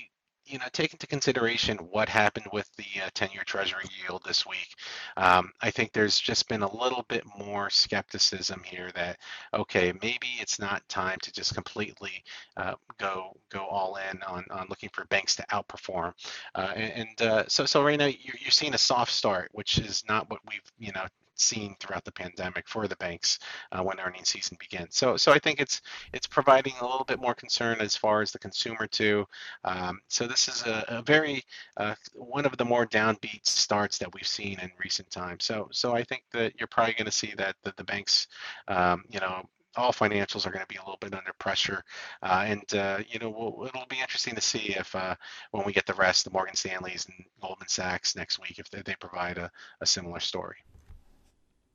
you 0.49 0.57
know, 0.57 0.65
take 0.73 0.93
into 0.93 1.05
consideration 1.05 1.77
what 1.77 2.09
happened 2.09 2.47
with 2.51 2.67
the 2.75 2.83
10-year 3.13 3.41
uh, 3.41 3.45
Treasury 3.45 3.85
yield 4.01 4.23
this 4.25 4.47
week, 4.47 4.75
um, 5.15 5.51
I 5.61 5.69
think 5.69 5.93
there's 5.93 6.19
just 6.19 6.47
been 6.49 6.63
a 6.63 6.75
little 6.75 7.05
bit 7.07 7.23
more 7.37 7.69
skepticism 7.69 8.63
here 8.65 8.89
that 8.95 9.19
okay, 9.53 9.93
maybe 10.01 10.27
it's 10.39 10.59
not 10.59 10.87
time 10.89 11.19
to 11.21 11.31
just 11.31 11.53
completely 11.53 12.23
uh, 12.57 12.73
go 12.97 13.37
go 13.49 13.65
all 13.65 13.97
in 14.11 14.21
on, 14.23 14.43
on 14.49 14.65
looking 14.69 14.89
for 14.91 15.05
banks 15.05 15.35
to 15.35 15.45
outperform. 15.51 16.13
Uh, 16.55 16.73
and, 16.75 16.93
and 16.93 17.21
uh, 17.21 17.43
so 17.47 17.65
so 17.65 17.83
right 17.83 17.99
now 17.99 18.05
you're, 18.05 18.35
you're 18.41 18.51
seeing 18.51 18.73
a 18.73 18.77
soft 18.77 19.11
start, 19.11 19.49
which 19.53 19.77
is 19.77 20.03
not 20.07 20.29
what 20.29 20.39
we've 20.49 20.71
you 20.79 20.91
know 20.93 21.05
seen 21.39 21.75
throughout 21.79 22.05
the 22.05 22.11
pandemic 22.11 22.67
for 22.67 22.87
the 22.87 22.95
banks 22.97 23.39
uh, 23.71 23.81
when 23.81 23.99
earnings 23.99 24.29
season 24.29 24.57
begins. 24.59 24.95
So, 24.95 25.17
so 25.17 25.31
I 25.31 25.39
think 25.39 25.59
it's 25.59 25.81
it's 26.13 26.27
providing 26.27 26.73
a 26.81 26.85
little 26.85 27.05
bit 27.05 27.19
more 27.19 27.33
concern 27.33 27.79
as 27.79 27.95
far 27.95 28.21
as 28.21 28.31
the 28.31 28.39
consumer 28.39 28.87
too. 28.87 29.25
Um, 29.63 30.01
so 30.07 30.27
this 30.27 30.47
is 30.47 30.63
a, 30.65 30.85
a 30.87 31.01
very 31.01 31.43
uh, 31.77 31.95
one 32.13 32.45
of 32.45 32.57
the 32.57 32.65
more 32.65 32.85
downbeat 32.85 33.45
starts 33.45 33.97
that 33.97 34.13
we've 34.13 34.27
seen 34.27 34.59
in 34.59 34.71
recent 34.83 35.09
times. 35.09 35.45
So, 35.45 35.67
so 35.71 35.93
I 35.93 36.03
think 36.03 36.23
that 36.31 36.53
you're 36.59 36.67
probably 36.67 36.93
going 36.93 37.05
to 37.05 37.11
see 37.11 37.33
that 37.37 37.55
that 37.63 37.77
the 37.77 37.83
banks, 37.83 38.27
um, 38.67 39.03
you 39.09 39.19
know, 39.19 39.43
all 39.75 39.93
financials 39.93 40.45
are 40.45 40.51
going 40.51 40.61
to 40.61 40.67
be 40.67 40.75
a 40.75 40.81
little 40.81 40.97
bit 40.99 41.13
under 41.13 41.33
pressure. 41.37 41.83
Uh, 42.23 42.43
and, 42.47 42.73
uh, 42.75 42.99
you 43.07 43.19
know, 43.19 43.29
we'll, 43.29 43.67
it'll 43.67 43.85
be 43.87 43.99
interesting 43.99 44.35
to 44.35 44.41
see 44.41 44.75
if 44.75 44.93
uh, 44.95 45.15
when 45.51 45.65
we 45.65 45.73
get 45.73 45.85
the 45.85 45.93
rest, 45.93 46.25
the 46.25 46.31
Morgan 46.31 46.55
Stanleys 46.55 47.05
and 47.05 47.25
Goldman 47.41 47.67
Sachs 47.67 48.15
next 48.15 48.39
week, 48.39 48.59
if 48.59 48.69
they, 48.69 48.81
they 48.81 48.95
provide 48.99 49.37
a, 49.37 49.51
a 49.81 49.85
similar 49.85 50.19
story. 50.19 50.57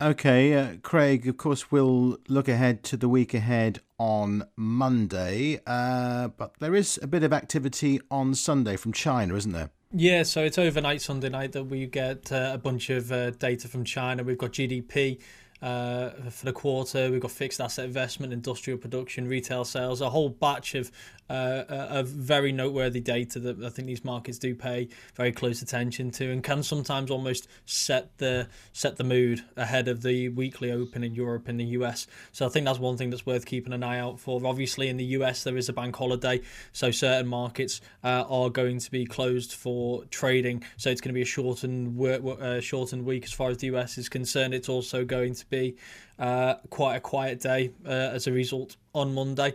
Okay, 0.02 0.54
uh, 0.54 0.76
Craig, 0.82 1.28
of 1.28 1.36
course, 1.36 1.70
we'll 1.70 2.18
look 2.28 2.48
ahead 2.48 2.82
to 2.84 2.96
the 2.96 3.08
week 3.08 3.32
ahead 3.32 3.78
on 3.96 4.42
Monday, 4.56 5.60
uh, 5.68 6.28
but 6.28 6.54
there 6.58 6.74
is 6.74 6.98
a 7.00 7.06
bit 7.06 7.22
of 7.22 7.32
activity 7.32 8.00
on 8.10 8.34
Sunday 8.34 8.76
from 8.76 8.92
China, 8.92 9.36
isn't 9.36 9.52
there? 9.52 9.70
Yeah, 9.92 10.24
so 10.24 10.42
it's 10.42 10.58
overnight 10.58 11.00
Sunday 11.00 11.28
night 11.28 11.52
that 11.52 11.64
we 11.64 11.86
get 11.86 12.32
uh, 12.32 12.50
a 12.52 12.58
bunch 12.58 12.90
of 12.90 13.12
uh, 13.12 13.30
data 13.30 13.68
from 13.68 13.84
China. 13.84 14.24
We've 14.24 14.36
got 14.36 14.50
GDP 14.50 15.20
uh, 15.62 16.10
for 16.28 16.44
the 16.44 16.52
quarter. 16.52 17.08
We've 17.08 17.20
got 17.20 17.30
fixed 17.30 17.60
asset 17.60 17.84
investment, 17.84 18.32
industrial 18.32 18.80
production, 18.80 19.28
retail 19.28 19.64
sales, 19.64 20.00
a 20.00 20.10
whole 20.10 20.28
batch 20.28 20.74
of 20.74 20.90
uh, 21.28 22.02
very 22.04 22.52
noteworthy 22.52 23.00
data 23.00 23.38
that 23.40 23.62
I 23.62 23.68
think 23.70 23.86
these 23.86 24.04
markets 24.04 24.38
do 24.38 24.54
pay 24.54 24.88
very 25.14 25.32
close 25.32 25.62
attention 25.62 26.10
to, 26.12 26.30
and 26.30 26.42
can 26.42 26.62
sometimes 26.62 27.10
almost 27.10 27.48
set 27.66 28.16
the 28.18 28.48
set 28.72 28.96
the 28.96 29.04
mood 29.04 29.42
ahead 29.56 29.88
of 29.88 30.02
the 30.02 30.28
weekly 30.30 30.70
open 30.70 31.02
in 31.02 31.14
Europe 31.14 31.48
and 31.48 31.58
the 31.58 31.64
US. 31.64 32.06
So 32.32 32.46
I 32.46 32.48
think 32.48 32.66
that's 32.66 32.78
one 32.78 32.96
thing 32.96 33.10
that's 33.10 33.26
worth 33.26 33.46
keeping 33.46 33.72
an 33.72 33.82
eye 33.82 33.98
out 33.98 34.20
for. 34.20 34.44
Obviously, 34.44 34.88
in 34.88 34.96
the 34.96 35.04
US 35.04 35.44
there 35.44 35.56
is 35.56 35.68
a 35.68 35.72
bank 35.72 35.96
holiday, 35.96 36.40
so 36.72 36.90
certain 36.90 37.26
markets 37.26 37.80
uh, 38.02 38.24
are 38.28 38.50
going 38.50 38.78
to 38.78 38.90
be 38.90 39.04
closed 39.04 39.52
for 39.52 40.04
trading. 40.06 40.62
So 40.76 40.90
it's 40.90 41.00
going 41.00 41.10
to 41.10 41.14
be 41.14 41.22
a 41.22 41.26
shortened 41.26 41.96
work, 41.96 42.22
uh, 42.40 42.60
shortened 42.60 43.04
week 43.04 43.24
as 43.24 43.32
far 43.32 43.50
as 43.50 43.58
the 43.58 43.68
US 43.68 43.98
is 43.98 44.08
concerned. 44.08 44.54
It's 44.54 44.68
also 44.68 45.04
going 45.04 45.34
to 45.34 45.46
be 45.46 45.76
uh, 46.18 46.54
quite 46.70 46.96
a 46.96 47.00
quiet 47.00 47.40
day 47.40 47.72
uh, 47.86 47.88
as 47.88 48.26
a 48.26 48.32
result 48.32 48.76
on 48.94 49.14
Monday. 49.14 49.54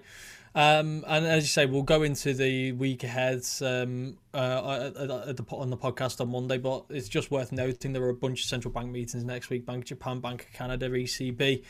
Um, 0.56 1.04
and 1.08 1.26
as 1.26 1.44
you 1.44 1.48
say, 1.48 1.66
we'll 1.66 1.84
go 1.84 2.04
into 2.04 2.34
the 2.34 2.72
week 2.74 3.04
ahead 3.04 3.46
um, 3.62 4.18
uh, 4.34 4.90
the, 4.90 5.46
on 5.52 5.70
the 5.70 5.78
podcast 5.78 6.20
on 6.22 6.32
Monday. 6.32 6.58
But 6.58 6.86
it's 6.90 7.08
just 7.08 7.32
worth 7.32 7.52
noting 7.52 7.94
there 7.94 8.04
are 8.04 8.10
a 8.10 8.14
bunch 8.14 8.42
of 8.42 8.46
central 8.48 8.74
bank 8.74 8.92
meetings 8.92 9.24
next 9.24 9.50
week: 9.50 9.66
Bank 9.66 9.84
of 9.84 9.86
Japan, 9.86 10.20
Bank 10.20 10.44
of 10.44 10.54
Canada, 10.54 10.90
ECB, 10.90 11.64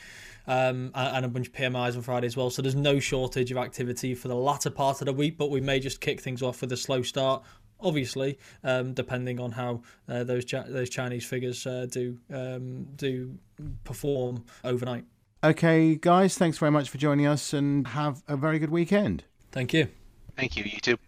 um, 0.47 0.91
and 0.95 1.25
a 1.25 1.29
bunch 1.29 1.47
of 1.47 1.53
PMIs 1.53 1.95
on 1.95 2.01
Friday 2.01 2.27
as 2.27 2.37
well. 2.37 2.49
So 2.49 2.61
there's 2.61 2.75
no 2.75 2.99
shortage 2.99 3.51
of 3.51 3.57
activity 3.57 4.15
for 4.15 4.27
the 4.27 4.35
latter 4.35 4.69
part 4.69 5.01
of 5.01 5.05
the 5.05 5.13
week. 5.13 5.37
But 5.37 5.49
we 5.49 5.61
may 5.61 5.79
just 5.79 6.01
kick 6.01 6.21
things 6.21 6.41
off 6.41 6.61
with 6.61 6.71
a 6.71 6.77
slow 6.77 7.01
start 7.01 7.43
obviously, 7.81 8.37
um, 8.63 8.93
depending 8.93 9.39
on 9.39 9.51
how 9.51 9.81
uh, 10.07 10.23
those 10.23 10.45
those 10.45 10.89
Chinese 10.89 11.25
figures 11.25 11.65
uh, 11.65 11.87
do 11.89 12.17
um, 12.33 12.85
do 12.95 13.37
perform 13.83 14.43
overnight. 14.63 15.05
Okay, 15.41 15.95
guys, 15.95 16.37
thanks 16.37 16.57
very 16.57 16.71
much 16.71 16.89
for 16.89 16.97
joining 16.97 17.25
us, 17.25 17.53
and 17.53 17.87
have 17.87 18.23
a 18.27 18.35
very 18.35 18.59
good 18.59 18.69
weekend. 18.69 19.23
Thank 19.53 19.73
you. 19.73 19.87
Thank 20.35 20.57
you. 20.57 20.65
You 20.65 20.79
too. 20.79 20.99